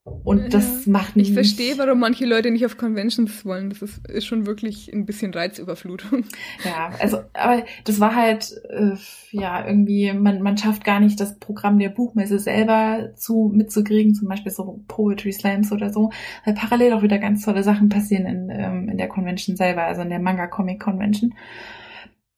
Und 0.04 0.54
das 0.54 0.86
macht 0.86 1.16
mich. 1.16 1.28
Ich 1.28 1.34
verstehe, 1.34 1.76
warum 1.76 2.00
manche 2.00 2.24
Leute 2.24 2.50
nicht 2.50 2.64
auf 2.64 2.78
Conventions 2.78 3.44
wollen. 3.44 3.68
Das 3.68 3.82
ist, 3.82 4.08
ist 4.08 4.26
schon 4.26 4.46
wirklich 4.46 4.90
ein 4.92 5.04
bisschen 5.04 5.32
Reizüberflutung. 5.34 6.24
Ja, 6.64 6.90
also, 6.98 7.18
aber 7.34 7.64
das 7.84 8.00
war 8.00 8.14
halt, 8.14 8.52
äh, 8.70 8.94
ja, 9.30 9.66
irgendwie, 9.66 10.12
man, 10.12 10.40
man 10.40 10.56
schafft 10.56 10.84
gar 10.84 11.00
nicht 11.00 11.20
das 11.20 11.38
Programm 11.38 11.78
der 11.78 11.90
Buchmesse 11.90 12.38
selber 12.38 13.10
zu 13.14 13.50
mitzukriegen, 13.54 14.14
zum 14.14 14.28
Beispiel 14.28 14.52
so 14.52 14.82
Poetry 14.88 15.32
Slams 15.32 15.70
oder 15.70 15.92
so, 15.92 16.10
weil 16.44 16.54
parallel 16.54 16.94
auch 16.94 17.02
wieder 17.02 17.18
ganz 17.18 17.44
tolle 17.44 17.62
Sachen 17.62 17.90
passieren 17.90 18.26
in, 18.26 18.50
ähm, 18.50 18.88
in 18.88 18.96
der 18.96 19.08
Convention 19.08 19.56
selber, 19.56 19.84
also 19.84 20.00
in 20.00 20.10
der 20.10 20.20
Manga 20.20 20.46
Comic 20.46 20.80
Convention. 20.80 21.34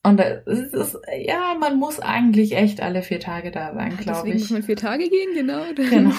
Und 0.04 0.18
es 0.18 0.72
ist, 0.72 0.98
ja, 1.16 1.54
man 1.60 1.78
muss 1.78 2.00
eigentlich 2.00 2.56
echt 2.56 2.80
alle 2.80 3.02
vier 3.02 3.20
Tage 3.20 3.52
da 3.52 3.72
sein, 3.72 3.96
glaube 3.96 4.30
ich. 4.30 4.34
Muss 4.34 4.50
man 4.50 4.62
vier 4.64 4.76
Tage 4.76 5.08
gehen, 5.08 5.34
genau. 5.34 5.62
Genau. 5.76 6.12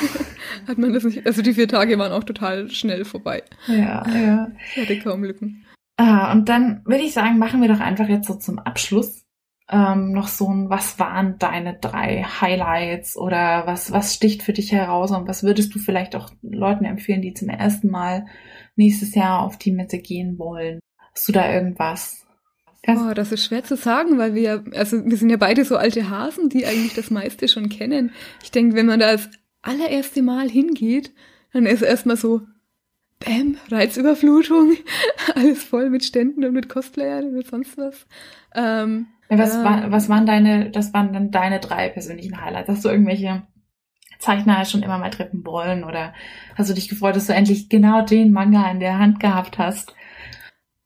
Hat 0.67 0.77
man 0.77 0.93
das 0.93 1.03
nicht, 1.03 1.25
also 1.25 1.41
die 1.41 1.53
vier 1.53 1.67
Tage 1.67 1.97
waren 1.99 2.13
auch 2.13 2.23
total 2.23 2.69
schnell 2.69 3.03
vorbei. 3.03 3.43
Ja, 3.67 4.05
ja. 4.07 4.51
Ich 4.73 4.81
hatte 4.81 4.99
kaum 4.99 5.23
Lücken. 5.23 5.65
Ah, 5.97 6.31
und 6.31 6.47
dann 6.47 6.81
würde 6.85 7.03
ich 7.03 7.13
sagen, 7.13 7.37
machen 7.37 7.61
wir 7.61 7.67
doch 7.67 7.81
einfach 7.81 8.07
jetzt 8.07 8.27
so 8.27 8.35
zum 8.35 8.57
Abschluss 8.57 9.23
ähm, 9.69 10.11
noch 10.11 10.27
so 10.27 10.47
ein, 10.47 10.69
was 10.69 10.99
waren 10.99 11.37
deine 11.39 11.77
drei 11.79 12.23
Highlights 12.23 13.17
oder 13.17 13.65
was, 13.65 13.91
was 13.91 14.13
sticht 14.13 14.43
für 14.43 14.53
dich 14.53 14.71
heraus 14.71 15.11
und 15.11 15.27
was 15.27 15.43
würdest 15.43 15.73
du 15.73 15.79
vielleicht 15.79 16.15
auch 16.15 16.29
Leuten 16.41 16.85
empfehlen, 16.85 17.21
die 17.21 17.33
zum 17.33 17.49
ersten 17.49 17.89
Mal 17.89 18.25
nächstes 18.75 19.15
Jahr 19.15 19.41
auf 19.41 19.57
die 19.57 19.71
Messe 19.71 19.99
gehen 19.99 20.37
wollen? 20.37 20.79
Hast 21.13 21.27
du 21.27 21.31
da 21.31 21.51
irgendwas? 21.51 22.22
Oh, 22.85 23.13
das 23.13 23.31
ist 23.31 23.45
schwer 23.45 23.63
zu 23.63 23.77
sagen, 23.77 24.17
weil 24.17 24.35
wir, 24.35 24.63
also 24.73 25.05
wir 25.05 25.15
sind 25.15 25.29
ja 25.29 25.37
beide 25.37 25.63
so 25.63 25.77
alte 25.77 26.09
Hasen, 26.09 26.49
die 26.49 26.65
eigentlich 26.65 26.93
das 26.93 27.11
meiste 27.11 27.47
schon 27.47 27.69
kennen. 27.69 28.11
Ich 28.43 28.51
denke, 28.51 28.75
wenn 28.75 28.87
man 28.87 28.99
da 28.99 29.13
das 29.13 29.29
allererste 29.61 30.21
Mal 30.21 30.49
hingeht, 30.49 31.13
dann 31.53 31.65
ist 31.65 31.81
erstmal 31.81 32.17
so, 32.17 32.41
Bäm, 33.19 33.57
Reizüberflutung, 33.71 34.73
alles 35.35 35.63
voll 35.63 35.89
mit 35.89 36.03
Ständen 36.03 36.43
und 36.43 36.53
mit 36.53 36.67
Cosplayern 36.67 37.27
und 37.27 37.33
mit 37.33 37.47
sonst 37.47 37.77
was. 37.77 38.05
Ähm, 38.53 39.07
was, 39.29 39.55
äh, 39.55 39.63
war, 39.63 39.91
was 39.91 40.09
waren 40.09 40.25
deine, 40.25 40.69
das 40.69 40.93
waren 40.93 41.13
dann 41.13 41.31
deine 41.31 41.59
drei 41.59 41.87
persönlichen 41.89 42.41
Highlights? 42.41 42.69
Hast 42.69 42.83
du 42.83 42.89
irgendwelche 42.89 43.43
Zeichner 44.19 44.65
schon 44.65 44.83
immer 44.83 44.97
mal 44.97 45.09
treffen 45.09 45.45
wollen 45.45 45.83
oder 45.83 46.13
hast 46.55 46.69
du 46.69 46.73
dich 46.73 46.89
gefreut, 46.89 47.15
dass 47.15 47.27
du 47.27 47.33
endlich 47.33 47.69
genau 47.69 48.01
den 48.01 48.31
Manga 48.31 48.69
in 48.69 48.79
der 48.79 48.99
Hand 48.99 49.19
gehabt 49.19 49.57
hast? 49.57 49.95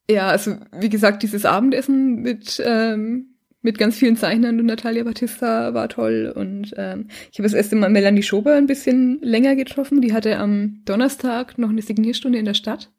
Ja, 0.10 0.28
also 0.30 0.56
wie 0.72 0.90
gesagt, 0.90 1.24
dieses 1.24 1.46
Abendessen 1.46 2.22
mit, 2.22 2.62
ähm, 2.66 3.36
mit 3.62 3.78
ganz 3.78 3.98
vielen 3.98 4.16
Zeichnern 4.16 4.60
und 4.60 4.66
Natalia 4.66 5.04
Batista 5.04 5.74
war 5.74 5.90
toll. 5.90 6.32
Und 6.34 6.74
ähm, 6.78 7.08
ich 7.32 7.40
habe 7.40 7.44
das 7.44 7.54
erste 7.54 7.76
Mal 7.76 7.90
Melanie 7.90 8.24
Schober 8.24 8.56
ein 8.56 8.68
bisschen 8.68 9.20
länger 9.22 9.56
getroffen. 9.56 10.00
Die 10.02 10.14
hatte 10.14 10.38
am 10.38 10.82
Donnerstag 10.86 11.58
noch 11.58 11.70
eine 11.70 11.82
Signierstunde 11.82 12.40
in 12.40 12.46
der 12.46 12.54
Stadt. 12.54 12.90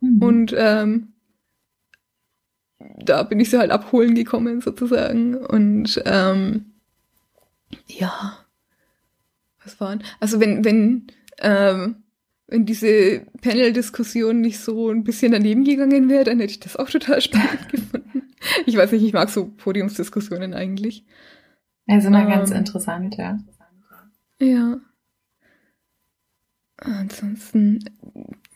Mhm. 0.00 0.22
Und 0.22 0.54
ähm, 0.56 1.08
da 2.98 3.24
bin 3.24 3.40
ich 3.40 3.50
sie 3.50 3.58
halt 3.58 3.72
abholen 3.72 4.14
gekommen 4.14 4.60
sozusagen. 4.60 5.36
Und 5.36 6.00
ähm, 6.04 6.66
ja, 7.88 8.38
was 9.64 9.80
waren? 9.80 10.04
Also 10.20 10.38
wenn, 10.38 10.64
wenn 10.64 11.08
ähm, 11.38 12.03
wenn 12.46 12.66
diese 12.66 13.26
Panel-Diskussion 13.40 14.40
nicht 14.40 14.60
so 14.60 14.90
ein 14.90 15.04
bisschen 15.04 15.32
daneben 15.32 15.64
gegangen 15.64 16.08
wäre, 16.08 16.24
dann 16.24 16.40
hätte 16.40 16.52
ich 16.52 16.60
das 16.60 16.76
auch 16.76 16.90
total 16.90 17.20
spannend 17.20 17.68
gefunden. 17.70 18.34
Ich 18.66 18.76
weiß 18.76 18.92
nicht, 18.92 19.02
ich 19.02 19.12
mag 19.12 19.30
so 19.30 19.46
Podiumsdiskussionen 19.46 20.54
eigentlich. 20.54 21.06
Ja, 21.86 22.00
sind 22.00 22.14
ähm, 22.14 22.28
ganz 22.28 22.50
interessant, 22.50 23.16
ja. 23.16 23.38
Ja. 24.38 24.80
Ansonsten 26.76 27.84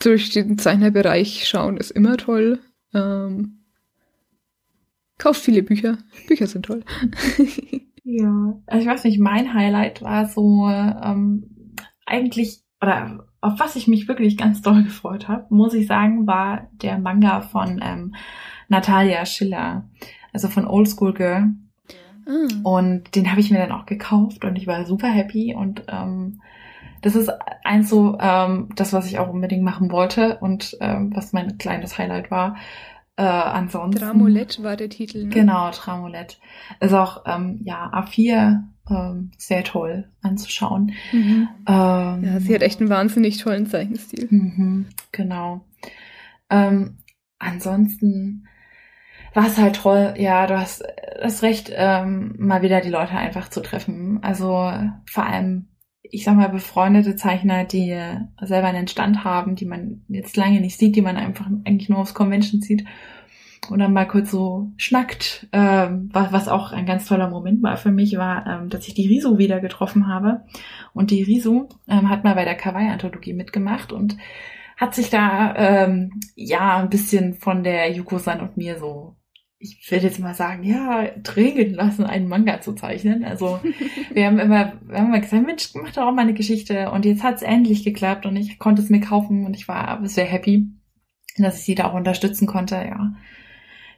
durch 0.01 0.31
den 0.31 0.59
Zeichnerbereich 0.59 1.49
schauen 1.49 1.77
ist 1.77 1.91
immer 1.91 2.17
toll. 2.17 2.61
Ähm, 2.93 3.65
kauft 5.19 5.43
viele 5.43 5.63
Bücher. 5.63 5.99
Bücher 6.27 6.47
sind 6.47 6.67
toll. 6.67 6.85
ja, 8.05 8.61
also 8.67 8.83
ich 8.83 8.87
weiß 8.89 9.05
nicht, 9.05 9.19
mein 9.19 9.55
Highlight 9.55 10.03
war 10.03 10.27
so 10.27 10.69
ähm, 10.69 11.75
eigentlich, 12.05 12.63
oder 12.83 13.28
auf 13.41 13.59
was 13.59 13.77
ich 13.77 13.87
mich 13.87 14.09
wirklich 14.09 14.37
ganz 14.37 14.63
doll 14.63 14.83
gefreut 14.83 15.29
habe, 15.29 15.47
muss 15.51 15.75
ich 15.75 15.87
sagen, 15.87 16.27
war 16.27 16.69
der 16.83 16.99
Manga 16.99 17.41
von 17.41 17.81
ähm, 17.83 18.15
Natalia 18.69 19.25
Schiller, 19.27 19.85
also 20.33 20.49
von 20.49 20.67
Old 20.67 20.89
School 20.89 21.15
Girl. 21.15 21.53
Mm. 22.27 22.65
Und 22.65 23.15
den 23.15 23.31
habe 23.31 23.41
ich 23.41 23.51
mir 23.51 23.59
dann 23.59 23.73
auch 23.73 23.87
gekauft 23.87 24.45
und 24.45 24.57
ich 24.57 24.67
war 24.67 24.85
super 24.85 25.09
happy 25.09 25.55
und 25.55 25.85
ähm, 25.89 26.41
das 27.01 27.15
ist 27.15 27.31
eins 27.65 27.89
so, 27.89 28.19
ähm, 28.21 28.71
das, 28.75 28.93
was 28.93 29.07
ich 29.07 29.19
auch 29.19 29.29
unbedingt 29.29 29.63
machen 29.63 29.93
wollte 29.93 30.39
und 30.39 30.77
ähm, 30.81 31.15
was 31.15 31.33
mein 31.33 31.59
kleines 31.59 31.97
Highlight 31.97 32.31
war. 32.31 32.57
Äh, 33.19 33.23
ansonsten. 33.23 34.01
Dramolett 34.01 34.63
war 34.63 34.77
der 34.77 34.89
Titel. 34.89 35.25
Ne? 35.25 35.31
Genau, 35.31 35.73
Tramolett. 35.73 36.39
Ist 36.79 36.93
auch, 36.93 37.25
ähm, 37.27 37.61
ja, 37.65 37.91
A4 37.93 38.63
ähm, 38.89 39.33
sehr 39.37 39.65
toll 39.65 40.09
anzuschauen. 40.23 40.93
Mhm. 41.11 41.49
Ähm, 41.67 42.25
Ja, 42.25 42.39
sie 42.41 42.55
hat 42.55 42.63
echt 42.63 42.79
einen 42.81 42.91
wahnsinnig 42.91 43.39
tollen 43.39 43.67
Zeichenstil. 43.67 44.29
Mhm, 44.31 44.87
genau. 45.11 45.65
Ähm, 46.49 46.99
ansonsten 47.41 48.47
war 49.35 49.47
es 49.49 49.59
halt 49.59 49.75
toll, 49.77 50.15
ja, 50.17 50.47
du 50.47 50.57
hast 50.57 50.85
das 51.21 51.43
Recht, 51.43 51.73
ähm, 51.75 52.37
mal 52.39 52.63
wieder 52.63 52.81
die 52.81 52.89
Leute 52.89 53.13
einfach 53.13 53.49
zu 53.49 53.61
treffen. 53.63 54.21
Also 54.23 54.73
vor 55.07 55.27
allem, 55.27 55.67
ich 56.11 56.25
sag 56.25 56.37
mal, 56.37 56.49
befreundete 56.49 57.17
Zeichner, 57.17 57.65
die 57.65 57.97
selber 58.41 58.69
einen 58.69 58.89
Stand 58.89 59.25
haben, 59.25 59.55
die 59.55 59.67
man 59.67 60.03
jetzt 60.09 60.37
lange 60.37 60.61
nicht 60.61 60.79
sieht, 60.79 60.97
die 60.97 61.03
man 61.03 61.17
einfach 61.17 61.47
eigentlich 61.65 61.89
nur 61.89 61.99
aufs 61.99 62.15
Convention 62.15 62.61
sieht 62.61 62.85
und 63.71 63.79
dann 63.81 63.93
mal 63.93 64.07
kurz 64.07 64.31
so 64.31 64.73
schnackt. 64.77 65.47
Ähm, 65.53 66.09
was, 66.13 66.33
was 66.33 66.49
auch 66.49 66.73
ein 66.73 66.87
ganz 66.87 67.07
toller 67.07 67.29
Moment 67.29 67.63
war 67.63 67.77
für 67.77 67.91
mich, 67.91 68.17
war, 68.17 68.47
ähm, 68.47 68.69
dass 68.69 68.89
ich 68.89 68.95
die 68.95 69.09
Risu 69.09 69.39
wieder 69.39 69.61
getroffen 69.61 70.09
habe. 70.09 70.43
Und 70.95 71.11
die 71.11 71.23
Risu 71.23 71.69
ähm, 71.89 72.09
hat 72.09 72.25
mal 72.25 72.35
bei 72.35 72.45
der 72.45 72.55
Kawaii-Anthologie 72.55 73.35
mitgemacht 73.35 73.93
und 73.93 74.17
hat 74.77 74.95
sich 74.95 75.11
da 75.11 75.55
ähm, 75.57 76.21
ja 76.35 76.79
ein 76.79 76.89
bisschen 76.89 77.35
von 77.35 77.65
der 77.65 77.91
Yuko-san 77.93 78.41
und 78.41 78.57
mir 78.57 78.79
so, 78.79 79.17
ich 79.61 79.91
würde 79.91 80.07
jetzt 80.07 80.21
mal 80.21 80.35
sagen, 80.35 80.63
ja, 80.63 81.09
drängen 81.23 81.75
lassen, 81.75 82.05
einen 82.05 82.29
Manga 82.29 82.61
zu 82.61 82.75
zeichnen. 82.75 83.25
Also 83.25 83.61
wir 84.13 84.27
haben 84.27 84.39
immer, 84.39 84.75
wir 84.87 84.99
haben 84.99 85.07
immer 85.09 85.21
gesagt, 85.21 85.45
Mensch, 85.47 85.71
mach 85.75 85.93
doch 85.93 86.03
auch 86.07 86.13
mal 86.15 86.23
eine 86.23 86.35
Geschichte. 86.35 86.91
Und 86.93 87.05
jetzt 87.05 87.23
hat 87.25 87.37
es 87.37 87.43
endlich 87.43 87.83
geklappt 87.85 88.25
und 88.25 88.37
ich 88.37 88.59
konnte 88.61 88.83
es 88.83 88.89
mir 88.91 89.01
kaufen 89.01 89.45
und 89.47 89.55
ich 89.57 89.67
war 89.67 90.01
sehr 90.09 90.27
happy, 90.27 90.69
dass 91.39 91.59
ich 91.59 91.65
sie 91.65 91.75
da 91.75 91.87
auch 91.87 91.95
unterstützen 91.95 92.47
konnte, 92.47 92.77
ja. 92.77 93.15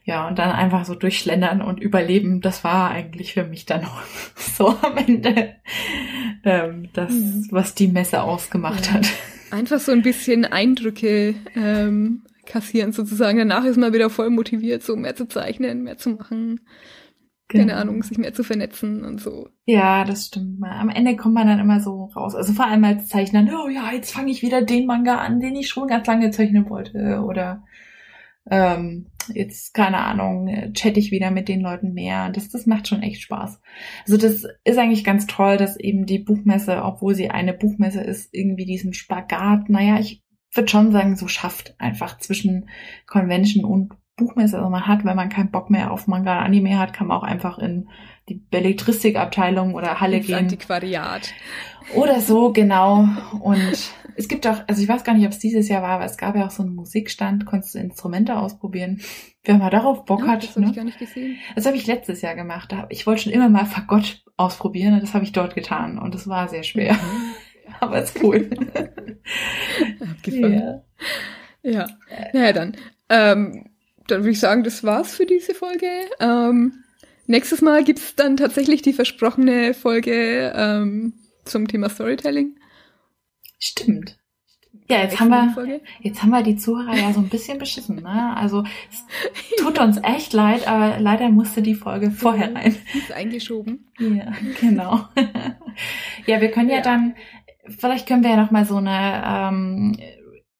Ja, 0.04 0.26
und 0.26 0.38
dann 0.38 0.50
einfach 0.50 0.86
so 0.86 0.94
durchschlendern 0.94 1.60
und 1.60 1.78
überleben, 1.78 2.40
das 2.40 2.64
war 2.64 2.90
eigentlich 2.90 3.34
für 3.34 3.44
mich 3.44 3.66
dann 3.66 3.84
auch 3.84 4.00
so 4.34 4.68
am 4.80 4.96
Ende 4.96 5.56
ähm, 6.42 6.88
das, 6.94 7.12
Mhm. 7.12 7.48
was 7.50 7.74
die 7.74 7.88
Messe 7.88 8.22
ausgemacht 8.22 8.86
Ja. 8.86 8.92
hat. 8.94 9.08
Einfach 9.50 9.78
so 9.78 9.92
ein 9.92 10.00
bisschen 10.02 10.46
Eindrücke 10.46 11.34
ähm, 11.54 12.22
kassieren 12.50 12.92
sozusagen. 12.92 13.38
Danach 13.38 13.64
ist 13.64 13.76
man 13.78 13.92
wieder 13.92 14.10
voll 14.10 14.30
motiviert, 14.30 14.82
so 14.82 14.96
mehr 14.96 15.16
zu 15.16 15.26
zeichnen, 15.26 15.82
mehr 15.82 15.96
zu 15.98 16.10
machen. 16.10 16.60
Keine 17.48 17.72
Genau. 17.72 17.80
Ahnung, 17.80 18.02
sich 18.02 18.18
mehr 18.18 18.32
zu 18.34 18.44
vernetzen 18.44 19.04
und 19.04 19.20
so. 19.20 19.48
Ja, 19.66 20.04
das 20.04 20.26
stimmt. 20.26 20.62
Am 20.62 20.88
Ende 20.88 21.16
kommt 21.16 21.34
man 21.34 21.46
dann 21.46 21.58
immer 21.60 21.80
so 21.80 22.04
raus. 22.16 22.34
Also 22.34 22.52
vor 22.52 22.66
allem 22.66 22.84
als 22.84 23.08
Zeichner, 23.08 23.44
oh 23.64 23.68
ja, 23.68 23.92
jetzt 23.92 24.12
fange 24.12 24.30
ich 24.30 24.42
wieder 24.42 24.62
den 24.62 24.86
Manga 24.86 25.16
an, 25.18 25.40
den 25.40 25.56
ich 25.56 25.68
schon 25.68 25.88
ganz 25.88 26.06
lange 26.06 26.30
zeichnen 26.30 26.68
wollte. 26.70 27.22
Oder 27.26 27.64
ähm, 28.50 29.06
jetzt, 29.34 29.74
keine 29.74 29.98
Ahnung, 29.98 30.72
chatte 30.74 30.98
ich 31.00 31.10
wieder 31.10 31.30
mit 31.30 31.48
den 31.48 31.60
Leuten 31.60 31.92
mehr. 31.92 32.30
Das, 32.30 32.48
das 32.50 32.66
macht 32.66 32.88
schon 32.88 33.02
echt 33.02 33.22
Spaß. 33.22 33.60
Also 34.06 34.16
das 34.16 34.44
ist 34.64 34.78
eigentlich 34.78 35.04
ganz 35.04 35.26
toll, 35.26 35.56
dass 35.56 35.76
eben 35.78 36.06
die 36.06 36.20
Buchmesse, 36.20 36.82
obwohl 36.82 37.14
sie 37.14 37.30
eine 37.30 37.52
Buchmesse 37.54 38.00
ist, 38.00 38.32
irgendwie 38.32 38.64
diesen 38.64 38.92
Spagat, 38.94 39.68
naja, 39.68 39.98
ich 40.00 40.22
würde 40.52 40.68
schon 40.68 40.92
sagen, 40.92 41.16
so 41.16 41.28
schafft 41.28 41.74
einfach 41.78 42.18
zwischen 42.18 42.68
Convention 43.06 43.64
und 43.64 43.92
Buchmesse. 44.16 44.58
Also 44.58 44.68
man 44.68 44.86
hat, 44.86 45.04
wenn 45.04 45.16
man 45.16 45.28
keinen 45.28 45.50
Bock 45.50 45.70
mehr 45.70 45.90
auf 45.90 46.06
Manga 46.06 46.38
und 46.38 46.44
Anime 46.44 46.78
hat, 46.78 46.92
kann 46.92 47.06
man 47.08 47.16
auch 47.16 47.22
einfach 47.22 47.58
in 47.58 47.88
die 48.28 48.34
Belletristikabteilung 48.34 49.74
oder 49.74 50.00
Halle 50.00 50.18
Ins 50.18 50.26
gehen. 50.26 50.36
Antiquariat. 50.36 51.32
Oder 51.94 52.20
so, 52.20 52.52
genau. 52.52 53.08
Und 53.40 53.92
es 54.16 54.28
gibt 54.28 54.46
auch, 54.46 54.62
also 54.68 54.82
ich 54.82 54.88
weiß 54.88 55.02
gar 55.02 55.14
nicht, 55.14 55.26
ob 55.26 55.32
es 55.32 55.38
dieses 55.38 55.68
Jahr 55.68 55.82
war, 55.82 55.90
aber 55.90 56.04
es 56.04 56.16
gab 56.16 56.36
ja 56.36 56.46
auch 56.46 56.50
so 56.50 56.62
einen 56.62 56.74
Musikstand, 56.74 57.46
konntest 57.46 57.74
du 57.74 57.78
Instrumente 57.78 58.36
ausprobieren. 58.36 59.00
Wer 59.42 59.56
mal 59.56 59.70
darauf 59.70 60.04
Bock 60.04 60.20
Ja, 60.20 60.28
hat, 60.28 60.44
das 60.44 60.50
habe 60.50 60.60
ich 60.60 60.70
ne? 60.70 60.76
gar 60.76 60.84
nicht 60.84 60.98
gesehen. 60.98 61.38
Das 61.56 61.66
habe 61.66 61.76
ich 61.76 61.86
letztes 61.86 62.20
Jahr 62.20 62.34
gemacht. 62.34 62.74
Ich 62.90 63.06
wollte 63.06 63.22
schon 63.22 63.32
immer 63.32 63.48
mal 63.48 63.64
Fagott 63.64 64.22
ausprobieren 64.36 64.94
und 64.94 65.02
das 65.02 65.14
habe 65.14 65.24
ich 65.24 65.32
dort 65.32 65.54
getan. 65.54 65.98
Und 65.98 66.14
es 66.14 66.28
war 66.28 66.48
sehr 66.48 66.62
schwer. 66.62 66.96
Aber 67.80 68.02
ist 68.02 68.22
cool. 68.22 68.50
Abgefahren. 70.00 70.82
Ja. 71.62 71.86
Naja, 72.32 72.52
dann. 72.52 72.76
Ähm, 73.08 73.66
dann 74.06 74.20
würde 74.20 74.30
ich 74.30 74.40
sagen, 74.40 74.64
das 74.64 74.82
war's 74.84 75.14
für 75.14 75.26
diese 75.26 75.54
Folge. 75.54 75.88
Ähm, 76.18 76.84
nächstes 77.26 77.62
Mal 77.62 77.84
gibt's 77.84 78.16
dann 78.16 78.36
tatsächlich 78.36 78.82
die 78.82 78.92
versprochene 78.92 79.74
Folge 79.74 80.52
ähm, 80.54 81.14
zum 81.44 81.68
Thema 81.68 81.88
Storytelling. 81.88 82.56
Stimmt. 83.58 84.16
Ja, 84.88 85.02
jetzt 85.02 85.20
haben 85.20 85.30
wir, 85.30 85.80
jetzt 86.00 86.20
haben 86.20 86.30
wir 86.30 86.42
die 86.42 86.56
Zuhörer 86.56 86.96
ja 86.96 87.12
so 87.12 87.20
ein 87.20 87.28
bisschen 87.28 87.58
beschissen, 87.58 88.02
ne? 88.02 88.36
Also, 88.36 88.64
es 88.90 89.04
tut 89.56 89.78
uns 89.78 89.98
echt 90.02 90.32
leid, 90.32 90.66
aber 90.66 90.98
leider 90.98 91.28
musste 91.28 91.62
die 91.62 91.76
Folge 91.76 92.10
vorher 92.10 92.52
rein. 92.52 92.74
Ist 92.92 93.12
eingeschoben. 93.12 93.86
Ja, 94.00 94.32
genau. 94.60 95.04
ja, 96.26 96.40
wir 96.40 96.50
können 96.50 96.70
ja, 96.70 96.76
Ja. 96.76 96.82
dann, 96.82 97.14
vielleicht 97.68 98.06
können 98.06 98.22
wir 98.22 98.30
ja 98.30 98.36
noch 98.36 98.50
mal 98.50 98.64
so 98.64 98.76
eine 98.76 99.22
ähm, 99.24 99.96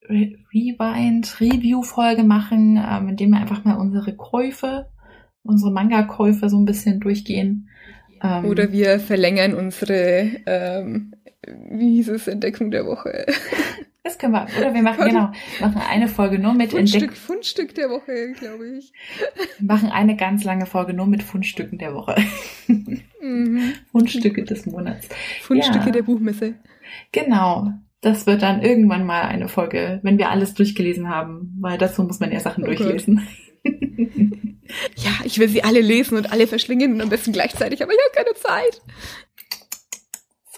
Re- 0.09 0.37
Rewind-Review-Folge 0.53 2.23
machen, 2.25 2.77
ähm, 2.77 3.09
indem 3.09 3.31
wir 3.31 3.41
einfach 3.41 3.65
mal 3.65 3.77
unsere 3.77 4.15
Käufe, 4.17 4.87
unsere 5.43 5.71
Manga-Käufe 5.73 6.49
so 6.49 6.59
ein 6.59 6.65
bisschen 6.65 7.01
durchgehen. 7.01 7.69
Ähm, 8.23 8.45
Oder 8.47 8.73
wir 8.73 9.01
verlängern 9.01 9.55
unsere, 9.55 10.31
ähm, 10.47 11.15
wie 11.71 11.97
hieß 11.97 12.09
es, 12.11 12.29
Entdeckung 12.29 12.71
der 12.71 12.85
Woche. 12.87 13.25
das 14.03 14.19
können 14.19 14.33
wir, 14.35 14.47
oder 14.59 14.75
wir 14.75 14.83
machen, 14.83 15.05
genau, 15.09 15.31
machen 15.61 15.81
eine 15.89 16.09
Folge 16.09 16.39
nur 16.39 16.53
mit 16.55 16.73
Fundstück, 16.73 17.17
Fundstück 17.17 17.75
der 17.75 17.89
Woche, 17.89 18.33
glaube 18.39 18.67
ich. 18.77 18.93
machen 19.61 19.91
eine 19.91 20.17
ganz 20.17 20.45
lange 20.45 20.67
Folge 20.67 20.93
nur 20.93 21.07
mit 21.07 21.23
Fundstücken 21.23 21.79
der 21.79 21.95
Woche. 21.95 22.17
Mhm. 22.67 23.73
Fundstücke 23.93 24.45
des 24.45 24.67
Monats. 24.67 25.09
Fundstücke 25.43 25.87
Ja. 25.87 25.93
der 25.93 26.03
Buchmesse. 26.03 26.55
Genau. 27.13 27.73
Das 28.01 28.27
wird 28.27 28.43
dann 28.43 28.63
irgendwann 28.63 29.05
mal 29.05 29.23
eine 29.23 29.49
Folge, 29.49 30.01
wenn 30.03 30.17
wir 30.17 30.31
alles 30.31 30.55
durchgelesen 30.55 31.09
haben, 31.09 31.55
weil 31.61 31.77
dazu 31.77 32.03
muss 32.03 32.19
man 32.19 32.33
ja 32.33 32.41
Sachen 32.41 32.65
Oh 32.65 32.67
durchlesen. 32.67 33.27
Ja, 34.97 35.11
ich 35.25 35.39
will 35.39 35.49
sie 35.49 35.65
alle 35.65 35.81
lesen 35.81 36.17
und 36.17 36.33
alle 36.33 36.47
verschlingen 36.47 36.93
und 36.93 37.01
am 37.01 37.09
besten 37.09 37.33
gleichzeitig, 37.33 37.83
aber 37.83 37.93
ich 37.93 37.99
habe 37.99 38.25
keine 38.25 38.37
Zeit. 38.37 38.83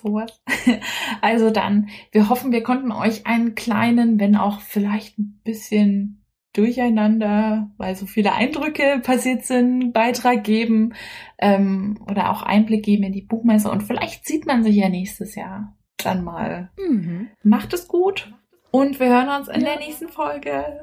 Sowas. 0.03 0.43
Also 1.21 1.51
dann, 1.51 1.89
wir 2.11 2.29
hoffen, 2.29 2.53
wir 2.53 2.63
konnten 2.63 2.91
euch 2.91 3.27
einen 3.27 3.55
kleinen, 3.55 4.19
wenn 4.19 4.37
auch 4.37 4.61
vielleicht 4.61 5.19
ein 5.19 5.41
bisschen 5.45 6.25
durcheinander, 6.53 7.71
weil 7.79 7.95
so 7.95 8.07
viele 8.07 8.33
Eindrücke 8.35 9.01
passiert 9.03 9.45
sind, 9.47 9.93
Beitrag 9.93 10.45
geben 10.45 10.95
ähm, 11.39 11.99
oder 12.11 12.31
auch 12.31 12.43
Einblick 12.43 12.85
geben 12.85 13.05
in 13.05 13.13
die 13.13 13.23
Buchmesse 13.23 13.71
und 13.71 13.83
vielleicht 13.83 14.27
sieht 14.27 14.47
man 14.47 14.63
sich 14.63 14.77
ja 14.77 14.89
nächstes 14.89 15.35
Jahr 15.35 15.77
dann 16.03 16.25
mal. 16.25 16.71
Mhm. 16.79 17.31
Macht 17.43 17.73
es 17.73 17.89
gut 17.89 18.33
und 18.71 19.01
wir 19.01 19.09
hören 19.09 19.29
uns 19.29 19.49
in 19.49 19.61
ja. 19.61 19.69
der 19.69 19.79
nächsten 19.79 20.09
Folge. 20.09 20.83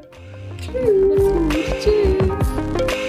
Tschüss. 0.59 1.83
Tschüss. 1.83 3.08